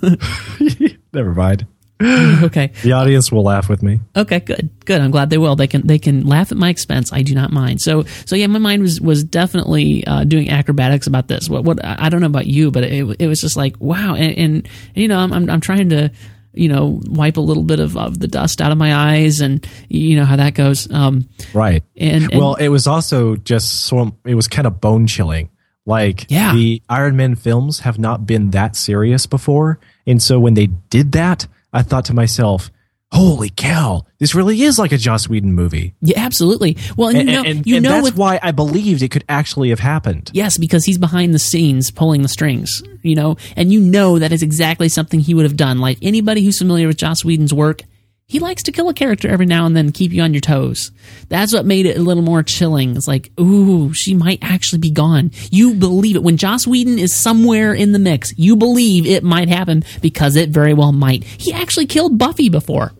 [1.12, 1.66] Never mind.
[2.02, 2.72] okay.
[2.82, 4.00] The audience will laugh with me.
[4.16, 5.00] Okay, good, good.
[5.00, 5.56] I'm glad they will.
[5.56, 7.12] They can they can laugh at my expense.
[7.12, 7.80] I do not mind.
[7.80, 11.48] So so yeah, my mind was was definitely uh, doing acrobatics about this.
[11.48, 14.36] What what I don't know about you, but it it was just like wow, and,
[14.36, 16.10] and, and you know I'm, I'm I'm trying to
[16.54, 19.66] you know wipe a little bit of, of the dust out of my eyes, and
[19.88, 20.90] you know how that goes.
[20.90, 21.82] Um, Right.
[21.96, 25.50] and, and well, it was also just so it was kind of bone chilling.
[25.86, 26.54] Like Yeah.
[26.54, 31.12] the Iron Man films have not been that serious before, and so when they did
[31.12, 32.70] that, I thought to myself,
[33.14, 36.76] "Holy cow, this really is like a Joss Whedon movie." yeah, absolutely.
[36.96, 39.24] Well, and, And, you know and, you know that's with why I believed it could
[39.28, 40.30] actually have happened.
[40.34, 44.32] Yes, because he's behind the scenes pulling the strings, you know, and you know that
[44.32, 45.78] is exactly something he would have done.
[45.78, 47.82] Like anybody who's familiar with Joss Whedon's work,
[48.26, 50.90] he likes to kill a character every now and then, keep you on your toes.
[51.28, 52.96] That's what made it a little more chilling.
[52.96, 55.30] It's like, ooh, she might actually be gone.
[55.50, 56.22] You believe it.
[56.22, 60.48] When Joss Whedon is somewhere in the mix, you believe it might happen because it
[60.48, 61.22] very well might.
[61.22, 62.92] He actually killed Buffy before.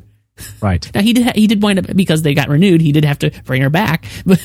[0.61, 0.91] Right.
[0.95, 1.37] Now he did.
[1.37, 2.81] He did wind up because they got renewed.
[2.81, 4.41] He did have to bring her back, but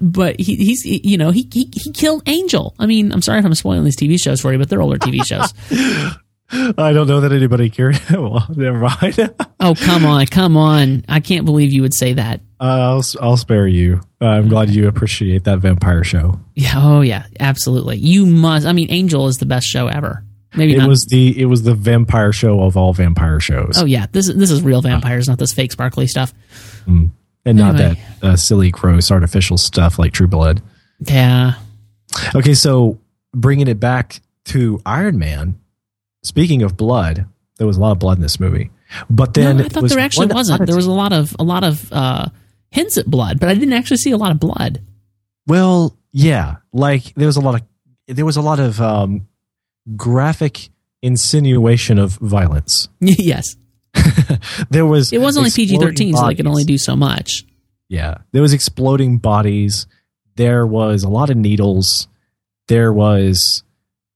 [0.00, 2.74] but he, he's you know he, he he killed Angel.
[2.78, 4.98] I mean, I'm sorry if I'm spoiling these TV shows for you, but they're older
[4.98, 5.54] TV shows.
[6.50, 7.98] I don't know that anybody cared.
[8.10, 9.34] well, never mind.
[9.58, 11.04] oh come on, come on!
[11.08, 12.40] I can't believe you would say that.
[12.60, 14.00] Uh, I'll I'll spare you.
[14.20, 16.38] Uh, I'm glad you appreciate that vampire show.
[16.54, 16.72] Yeah.
[16.76, 17.26] Oh yeah.
[17.40, 17.96] Absolutely.
[17.96, 18.66] You must.
[18.66, 20.24] I mean, Angel is the best show ever.
[20.56, 20.88] Maybe It not.
[20.88, 24.06] was the it was the vampire show of all vampire shows, oh yeah.
[24.10, 26.32] This is this is real vampires, not this fake sparkly stuff.
[26.86, 27.12] and
[27.44, 30.62] not that uh, silly, gross, artificial stuff like True Blood.
[31.00, 31.54] Yeah.
[32.34, 32.98] Okay, so
[33.34, 35.58] bringing it back to Iron Man.
[36.22, 37.26] Speaking of blood,
[37.58, 38.70] there was a lot of blood in this movie,
[39.10, 40.66] but then no, I thought there actually wasn't.
[40.66, 42.28] There was a lot of a lot of uh,
[42.70, 44.80] hints at blood, but I didn't actually see a lot of blood.
[45.46, 47.62] Well, yeah, like there was a lot of
[48.16, 49.28] there was a lot of um,
[49.94, 50.70] graphic
[51.02, 52.88] insinuation of violence.
[53.00, 53.56] yes.
[54.70, 57.44] there was It was only PG exploding thirteen, so they could only do so much.
[57.88, 59.86] Yeah, there was exploding bodies.
[60.34, 62.08] There was a lot of needles.
[62.68, 63.62] There was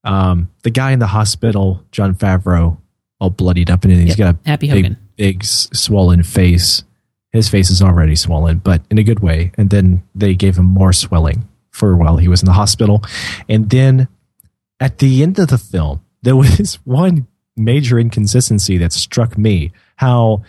[0.05, 2.79] um, the guy in the hospital, Jon Favreau,
[3.21, 4.97] all bloodied up, and he's Yep, got a Happy big, Hogan.
[5.17, 6.83] big swollen face.
[7.33, 9.53] His face is already swollen, but in a good way.
[9.57, 13.05] And then they gave him more swelling for while he was in the hospital.
[13.49, 14.09] And then
[14.81, 17.27] at the end of the film, there was one
[17.57, 19.73] major inconsistency that struck me.
[19.97, 20.43] How,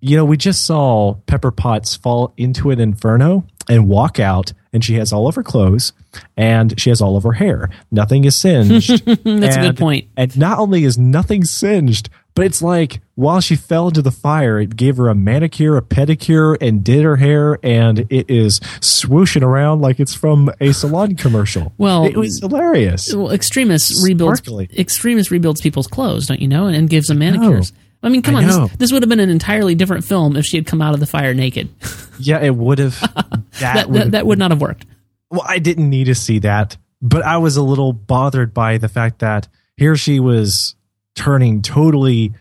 [0.00, 4.84] you know, we just saw Pepper Potts fall into an inferno and walk out, and
[4.84, 5.92] she has all of her clothes
[6.36, 7.68] and she has all of her hair.
[7.90, 9.04] Nothing is singed.
[9.24, 10.08] That's a good point.
[10.16, 14.60] And not only is nothing singed, but it's like while she fell into the fire,
[14.60, 19.42] it gave her a manicure, a pedicure, and did her hair, and it is swooshing
[19.42, 21.72] around like it's from a salon commercial.
[21.78, 23.12] Well, it was hilarious.
[23.12, 24.68] Well, extremis rebuilds Sparkly.
[24.76, 27.72] extremis rebuilds people's clothes, don't you know, and, and gives them manicures.
[28.02, 30.44] I mean, come I on, this, this would have been an entirely different film if
[30.44, 31.68] she had come out of the fire naked.
[32.18, 32.98] Yeah, it would have.
[33.60, 34.84] That, that, would that, that would not have worked.
[35.30, 38.88] Well, I didn't need to see that, but I was a little bothered by the
[38.88, 40.76] fact that here she was
[41.16, 42.32] turning totally,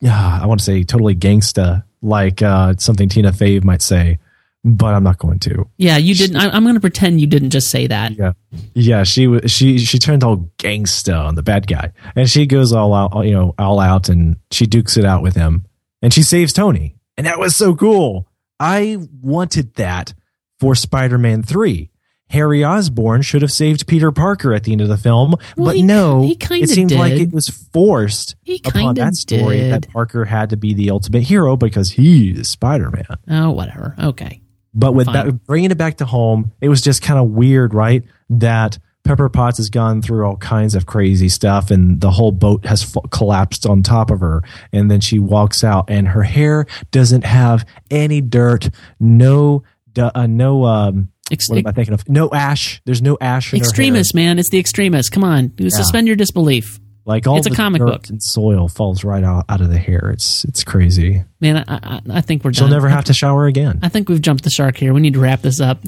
[0.00, 4.18] yeah, I want to say totally gangsta, like uh, something Tina Fey might say,
[4.64, 5.68] but I'm not going to.
[5.76, 6.36] Yeah, you didn't.
[6.36, 8.12] I, I'm going to pretend you didn't just say that.
[8.12, 8.32] Yeah,
[8.74, 12.72] yeah, she was she she turned all gangsta on the bad guy, and she goes
[12.72, 15.66] all out, you know, all out, and she dukes it out with him,
[16.00, 18.28] and she saves Tony, and that was so cool.
[18.58, 20.14] I wanted that
[20.58, 21.90] for Spider-Man Three.
[22.32, 25.76] Harry Osborn should have saved Peter Parker at the end of the film, Well, but
[25.76, 26.32] he- no, he
[26.62, 29.72] it seemed like it was forced He upon that story did.
[29.72, 33.04] that Parker had to be the ultimate hero because he is Spider-Man.
[33.28, 33.94] Oh, whatever.
[34.02, 34.40] Okay.
[34.74, 35.26] But with Fine.
[35.26, 38.02] that, bringing it back to home, it was just kind of weird, right?
[38.30, 42.64] That Pepper Potts has gone through all kinds of crazy stuff, and the whole boat
[42.64, 44.42] has f- collapsed on top of her.
[44.72, 49.64] And then she walks out, and her hair doesn't have any dirt, no,
[49.98, 50.64] uh, no.
[50.64, 52.08] Um, Ex- what am I thinking of?
[52.08, 52.82] No ash.
[52.84, 53.52] There's no ash.
[53.52, 53.68] In her hair.
[53.68, 54.38] extremis, man.
[54.38, 55.08] It's the extremis.
[55.08, 55.52] Come on.
[55.58, 56.78] You Suspend your disbelief.
[57.04, 58.08] Like all It's a the comic dirt book.
[58.10, 60.10] and soil falls right out, out of the hair.
[60.12, 61.24] It's it's crazy.
[61.40, 62.74] Man, I, I, I think we're She'll done.
[62.74, 63.80] never have to shower again.
[63.82, 64.92] I think we've jumped the shark here.
[64.94, 65.80] We need to wrap this up.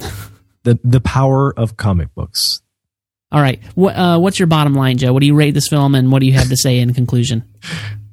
[0.64, 2.62] The the power of comic books.
[3.30, 3.60] All right.
[3.74, 5.12] What, uh, what's your bottom line, Joe?
[5.12, 7.44] What do you rate this film, and what do you have to say in conclusion?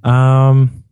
[0.04, 0.84] Um,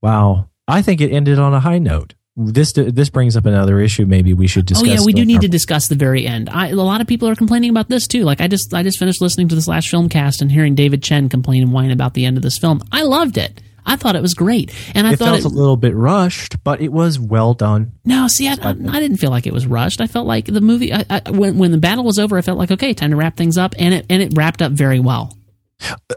[0.00, 2.14] wow, I think it ended on a high note.
[2.34, 4.06] This this brings up another issue.
[4.06, 4.88] Maybe we should discuss.
[4.88, 6.48] oh yeah, we do need our- to discuss the very end.
[6.48, 8.22] I, a lot of people are complaining about this too.
[8.24, 11.02] Like I just I just finished listening to this last film cast and hearing David
[11.02, 12.80] Chen complain and whine about the end of this film.
[12.90, 13.60] I loved it.
[13.84, 16.80] I thought it was great, and I It thought felt a little bit rushed, but
[16.80, 17.90] it was well done.
[18.04, 20.00] No, see, I, I, I didn't feel like it was rushed.
[20.00, 22.70] I felt like the movie I, when when the battle was over, I felt like
[22.70, 25.36] okay, time to wrap things up, and it and it wrapped up very well.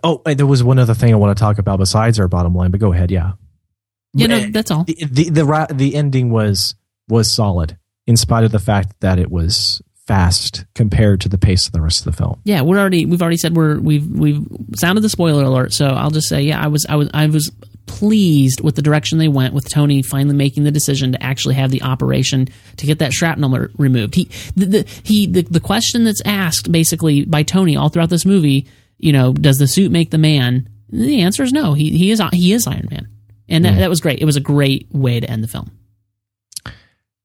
[0.03, 2.53] Oh, and there was one other thing I want to talk about besides our bottom
[2.53, 3.09] line, but go ahead.
[3.09, 3.31] Yeah,
[4.15, 4.83] You know, that's all.
[4.85, 6.75] the the the, the ending was
[7.07, 7.77] was solid
[8.07, 11.81] in spite of the fact that it was fast compared to the pace of the
[11.81, 12.39] rest of the film.
[12.43, 15.73] Yeah, we're already we've already said we're we've we've sounded the spoiler alert.
[15.73, 17.51] So I'll just say, yeah, I was I was I was
[17.87, 21.71] pleased with the direction they went with Tony finally making the decision to actually have
[21.71, 22.47] the operation
[22.77, 24.15] to get that shrapnel re- removed.
[24.15, 28.25] He the, the he the, the question that's asked basically by Tony all throughout this
[28.25, 28.67] movie,
[28.97, 30.69] you know, does the suit make the man?
[30.89, 31.73] The answer is no.
[31.73, 33.07] He he is he is Iron Man,
[33.49, 34.19] and that, that was great.
[34.19, 35.71] It was a great way to end the film.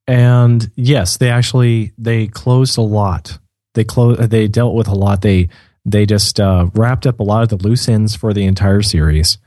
[0.07, 3.39] And yes, they actually they closed a lot.
[3.75, 4.23] They closed.
[4.31, 5.23] They dealt with a lot.
[5.23, 5.49] They
[5.85, 9.39] they just uh, wrapped up a lot of the loose ends for the entire series.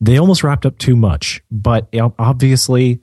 [0.00, 1.88] They almost wrapped up too much, but
[2.18, 3.00] obviously,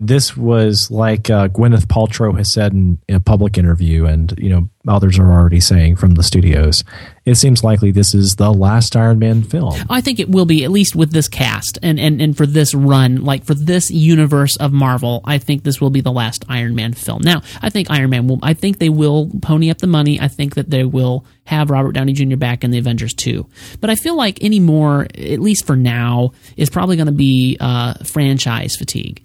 [0.00, 4.48] this was like uh, Gwyneth Paltrow has said in, in a public interview, and you
[4.48, 6.84] know others are already saying from the studios.
[7.24, 9.74] It seems likely this is the last Iron Man film.
[9.90, 12.74] I think it will be at least with this cast and, and and for this
[12.74, 15.20] run, like for this universe of Marvel.
[15.24, 17.22] I think this will be the last Iron Man film.
[17.22, 18.38] Now, I think Iron Man will.
[18.40, 20.20] I think they will pony up the money.
[20.20, 22.36] I think that they will have Robert Downey Jr.
[22.36, 23.48] back in the Avengers 2.
[23.80, 27.56] But I feel like any more, at least for now, is probably going to be
[27.58, 29.24] uh, franchise fatigue.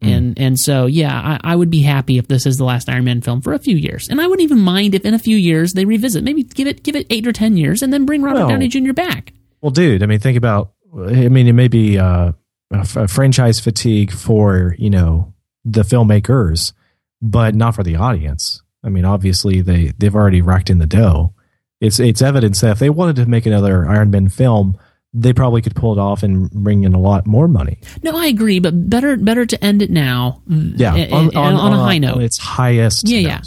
[0.00, 3.04] And and so yeah, I, I would be happy if this is the last Iron
[3.04, 5.36] Man film for a few years, and I wouldn't even mind if in a few
[5.36, 8.22] years they revisit, maybe give it give it eight or ten years, and then bring
[8.22, 8.92] Robert Well- Downey Jr.
[8.92, 9.32] back.
[9.60, 10.72] Well, dude, I mean, think about.
[10.96, 12.32] I mean, it may be uh,
[12.70, 15.34] a franchise fatigue for you know
[15.64, 16.72] the filmmakers,
[17.20, 18.62] but not for the audience.
[18.84, 21.34] I mean, obviously they they've already racked in the dough.
[21.80, 24.78] It's it's evidence that if they wanted to make another Iron Man film,
[25.20, 27.78] they probably could pull it off and bring in a lot more money.
[28.02, 30.42] No, I agree, but better better to end it now.
[30.46, 32.16] Yeah, and- and- and on, a high note.
[32.16, 33.08] on its highest.
[33.08, 33.28] yeah, note.
[33.28, 33.40] yeah.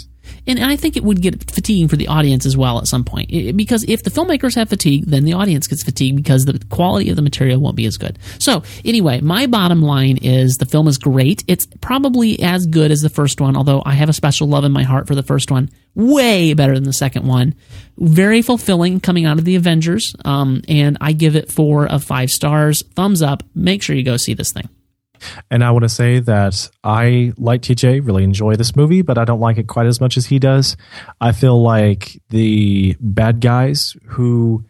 [0.58, 3.30] And I think it would get fatiguing for the audience as well at some point.
[3.34, 7.10] I- because if the filmmakers have fatigue, then the audience gets fatigued because the quality
[7.10, 8.18] of the material won't be as good.
[8.40, 11.44] So, anyway, my bottom line is the film is great.
[11.48, 14.72] It's probably as good as the first one, although I have a special love in
[14.72, 15.70] my heart for the first one.
[15.96, 17.54] Way better than the second one.
[17.98, 20.14] Very fulfilling coming out of the Avengers.
[20.24, 22.84] Um, and I give it four of five stars.
[22.96, 23.44] Thumbs up.
[23.54, 24.70] Make sure you go see this thing.
[25.50, 29.26] And I want to say that I, like TJ, really enjoy this movie, but I
[29.26, 30.78] don't like it quite as much as he does.
[31.20, 34.66] I feel like the bad guys who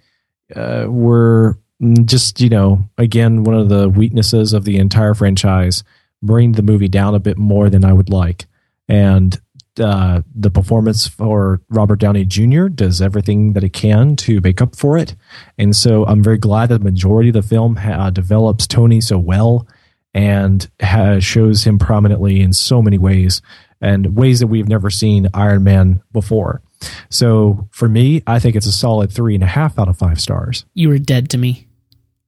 [0.55, 1.59] uh, were
[2.05, 5.83] just, you know, again, one of the weaknesses of the entire franchise
[6.21, 8.45] bring the movie down a bit more than I would like.
[8.87, 9.39] And
[9.79, 12.67] uh, the performance for Robert Downey Jr.
[12.67, 15.15] does everything that it can to make up for it.
[15.57, 19.17] And so I'm very glad that the majority of the film ha- develops Tony so
[19.17, 19.67] well
[20.13, 23.41] and ha- shows him prominently in so many ways
[23.79, 26.61] and ways that we've never seen Iron Man before.
[27.09, 30.19] So for me, I think it's a solid three and a half out of five
[30.19, 30.65] stars.
[30.73, 31.67] You were dead to me.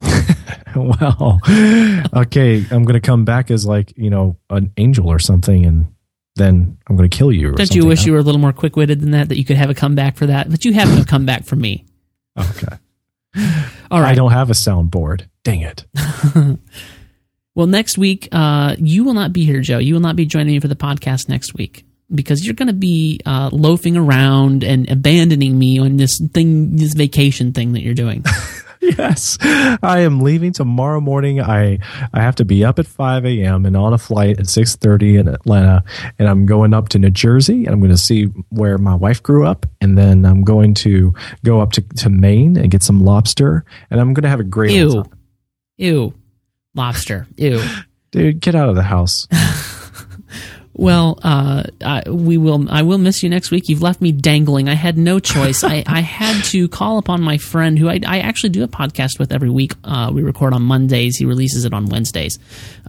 [0.76, 1.40] well,
[2.14, 5.94] okay, I'm going to come back as like, you know, an angel or something and
[6.36, 7.50] then I'm going to kill you.
[7.50, 9.46] Or Don't you wish you were a little more quick witted than that, that you
[9.46, 10.50] could have a comeback for that?
[10.50, 11.86] But you have no comeback for me.
[12.38, 12.76] Okay.
[13.92, 14.12] All right.
[14.12, 15.28] I don't have a soundboard.
[15.44, 15.86] Dang it.
[17.56, 19.78] Well, next week, uh, you will not be here, Joe.
[19.78, 22.74] You will not be joining me for the podcast next week because you're going to
[22.74, 27.94] be uh, loafing around and abandoning me on this thing, this vacation thing that you're
[27.94, 28.24] doing.
[28.84, 31.40] Yes, I am leaving tomorrow morning.
[31.40, 31.80] I
[32.14, 33.66] I have to be up at five a.m.
[33.66, 35.86] and on a flight at six thirty in Atlanta,
[36.20, 37.66] and I'm going up to New Jersey.
[37.66, 41.14] And I'm going to see where my wife grew up, and then I'm going to
[41.46, 44.44] go up to, to Maine and get some lobster, and I'm going to have a
[44.44, 45.04] great Ew.
[45.04, 45.20] time.
[45.78, 46.14] Ew.
[46.76, 47.28] Lobster.
[47.38, 47.62] Ew.
[48.12, 48.40] dude.
[48.40, 49.28] Get out of the house.
[50.76, 52.68] Well, uh, I, we will.
[52.70, 53.70] I will miss you next week.
[53.70, 54.70] You've left me dangling.
[54.70, 55.64] I had no choice.
[55.64, 59.20] I, I had to call upon my friend, who I, I actually do a podcast
[59.20, 59.74] with every week.
[59.84, 61.16] Uh, we record on Mondays.
[61.18, 62.40] He releases it on Wednesdays.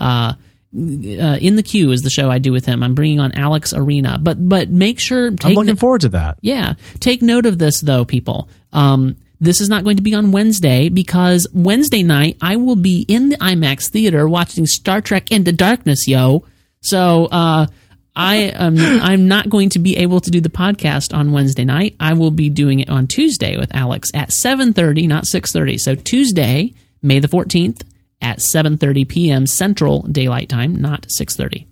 [0.01, 0.33] Uh,
[0.75, 2.83] uh, in the queue is the show I do with him.
[2.83, 6.39] I'm bringing on Alex Arena, but but make sure I'm looking no- forward to that.
[6.41, 8.49] yeah, take note of this though, people.
[8.73, 13.05] Um, this is not going to be on Wednesday because Wednesday night I will be
[13.07, 16.45] in the IMAX theater watching Star Trek Into Darkness, yo.
[16.81, 17.67] So uh,
[18.17, 21.97] I am I'm not going to be able to do the podcast on Wednesday night.
[22.01, 25.79] I will be doing it on Tuesday with Alex at 7:30, not 6:30.
[25.79, 27.83] So Tuesday, May the 14th
[28.23, 29.47] at 7:30 p.m.
[29.47, 31.67] Central Daylight Time, not 6:30.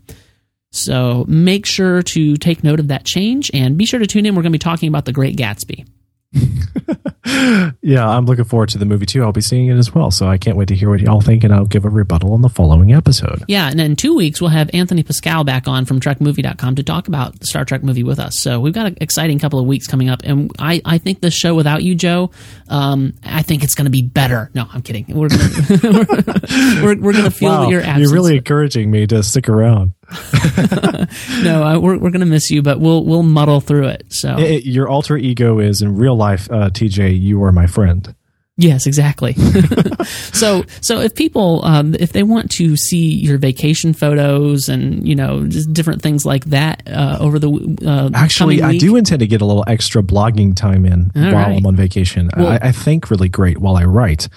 [0.73, 4.35] So make sure to take note of that change and be sure to tune in.
[4.35, 5.87] We're going to be talking about The Great Gatsby.
[7.83, 9.23] yeah, I'm looking forward to the movie too.
[9.23, 11.45] I'll be seeing it as well, so I can't wait to hear what y'all think,
[11.45, 13.45] and I'll give a rebuttal on the following episode.
[13.49, 17.09] Yeah, and in two weeks we'll have Anthony Pascale back on from TrekMovie.com to talk
[17.09, 18.41] about the Star Trek movie with us.
[18.41, 21.31] So we've got an exciting couple of weeks coming up, and I, I think the
[21.31, 22.31] show without you, Joe,
[22.69, 24.51] um, I think it's going to be better.
[24.55, 25.07] No, I'm kidding.
[25.09, 25.51] We're gonna,
[26.83, 28.01] we're, we're going to feel wow, your absence.
[28.01, 29.93] You're really encouraging me to stick around.
[31.43, 34.05] no, uh, we're we're to miss you, but we'll we'll muddle through it.
[34.11, 37.19] So It- it- your alter ego is in real life, uh, TJ.
[37.21, 38.15] You are my friend.
[38.59, 39.33] Yes, exactly.
[40.35, 45.15] so, so if people, um, if they want to see your vacation photos and you
[45.15, 49.27] know just different things like that uh, over the uh, Actually, I do intend to
[49.27, 51.57] get a little extra blogging time in All while right.
[51.57, 52.29] I'm on vacation.
[52.37, 54.29] Well- I, I think really great while I write,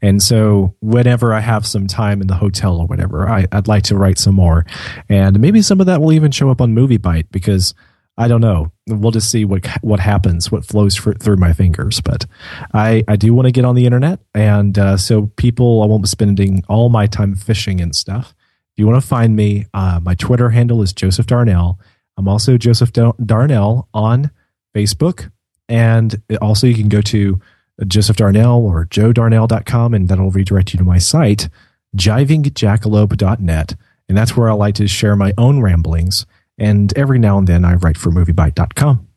[0.00, 3.82] and so whenever I have some time in the hotel or whatever, I, I'd like
[3.84, 4.64] to write some more,
[5.08, 7.74] and maybe some of that will even show up on MovieByte because
[8.16, 8.70] I don't know.
[8.86, 12.00] We'll just see what what happens, what flows fr- through my fingers.
[12.00, 12.26] But
[12.72, 16.02] I I do want to get on the internet, and uh, so people, I won't
[16.02, 18.34] be spending all my time fishing and stuff.
[18.72, 21.78] If you want to find me, uh, my Twitter handle is Joseph Darnell.
[22.16, 24.30] I'm also Joseph Darnell on
[24.74, 25.30] Facebook.
[25.68, 27.40] And also, you can go to
[27.86, 31.48] Joseph Darnell or joedarnell.com, and that'll redirect you to my site,
[31.96, 33.74] jivingjackalope.net.
[34.08, 36.26] And that's where I like to share my own ramblings.
[36.58, 39.08] And every now and then I write for moviebyte.com.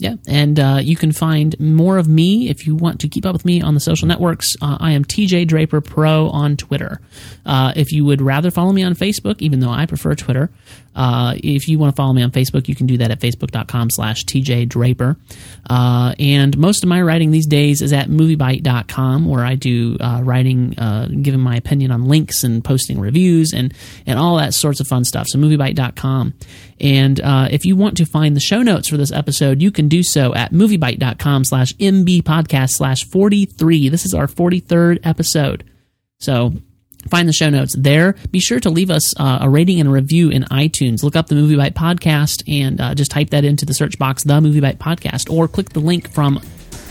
[0.00, 3.34] Yeah, and uh, you can find more of me if you want to keep up
[3.34, 4.56] with me on the social networks.
[4.62, 7.02] Uh, I am TJ Draper Pro on Twitter.
[7.44, 10.48] Uh, if you would rather follow me on Facebook, even though I prefer Twitter,
[10.94, 13.90] uh, if you want to follow me on Facebook, you can do that at facebook.com
[13.90, 15.16] slash TJ Draper.
[15.68, 20.20] Uh, and most of my writing these days is at moviebyte.com, where I do uh,
[20.22, 23.72] writing, uh, giving my opinion on links and posting reviews and,
[24.06, 25.26] and all that sorts of fun stuff.
[25.28, 26.34] So moviebyte.com.
[26.80, 29.88] And uh, if you want to find the show notes for this episode, you can
[29.88, 33.88] do so at moviebyte.com slash MB podcast slash 43.
[33.90, 35.64] This is our 43rd episode.
[36.18, 36.54] So
[37.08, 38.16] find the show notes there.
[38.30, 41.02] Be sure to leave us uh, a rating and a review in iTunes.
[41.02, 44.34] Look up the MovieByte podcast and uh, just type that into the search box, the
[44.34, 46.40] MovieByte podcast, or click the link from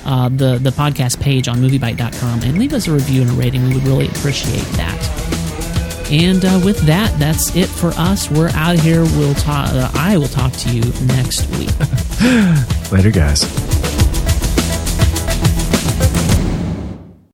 [0.06, 3.68] uh, the the podcast page on MovieByte.com and leave us a review and a rating.
[3.68, 5.30] We would really appreciate that.
[6.12, 8.32] And uh, with that, that's it for us.
[8.32, 9.04] We're out of here.
[9.04, 9.70] We'll talk.
[9.70, 11.70] Uh, I will talk to you next week.
[12.92, 13.89] Later, guys.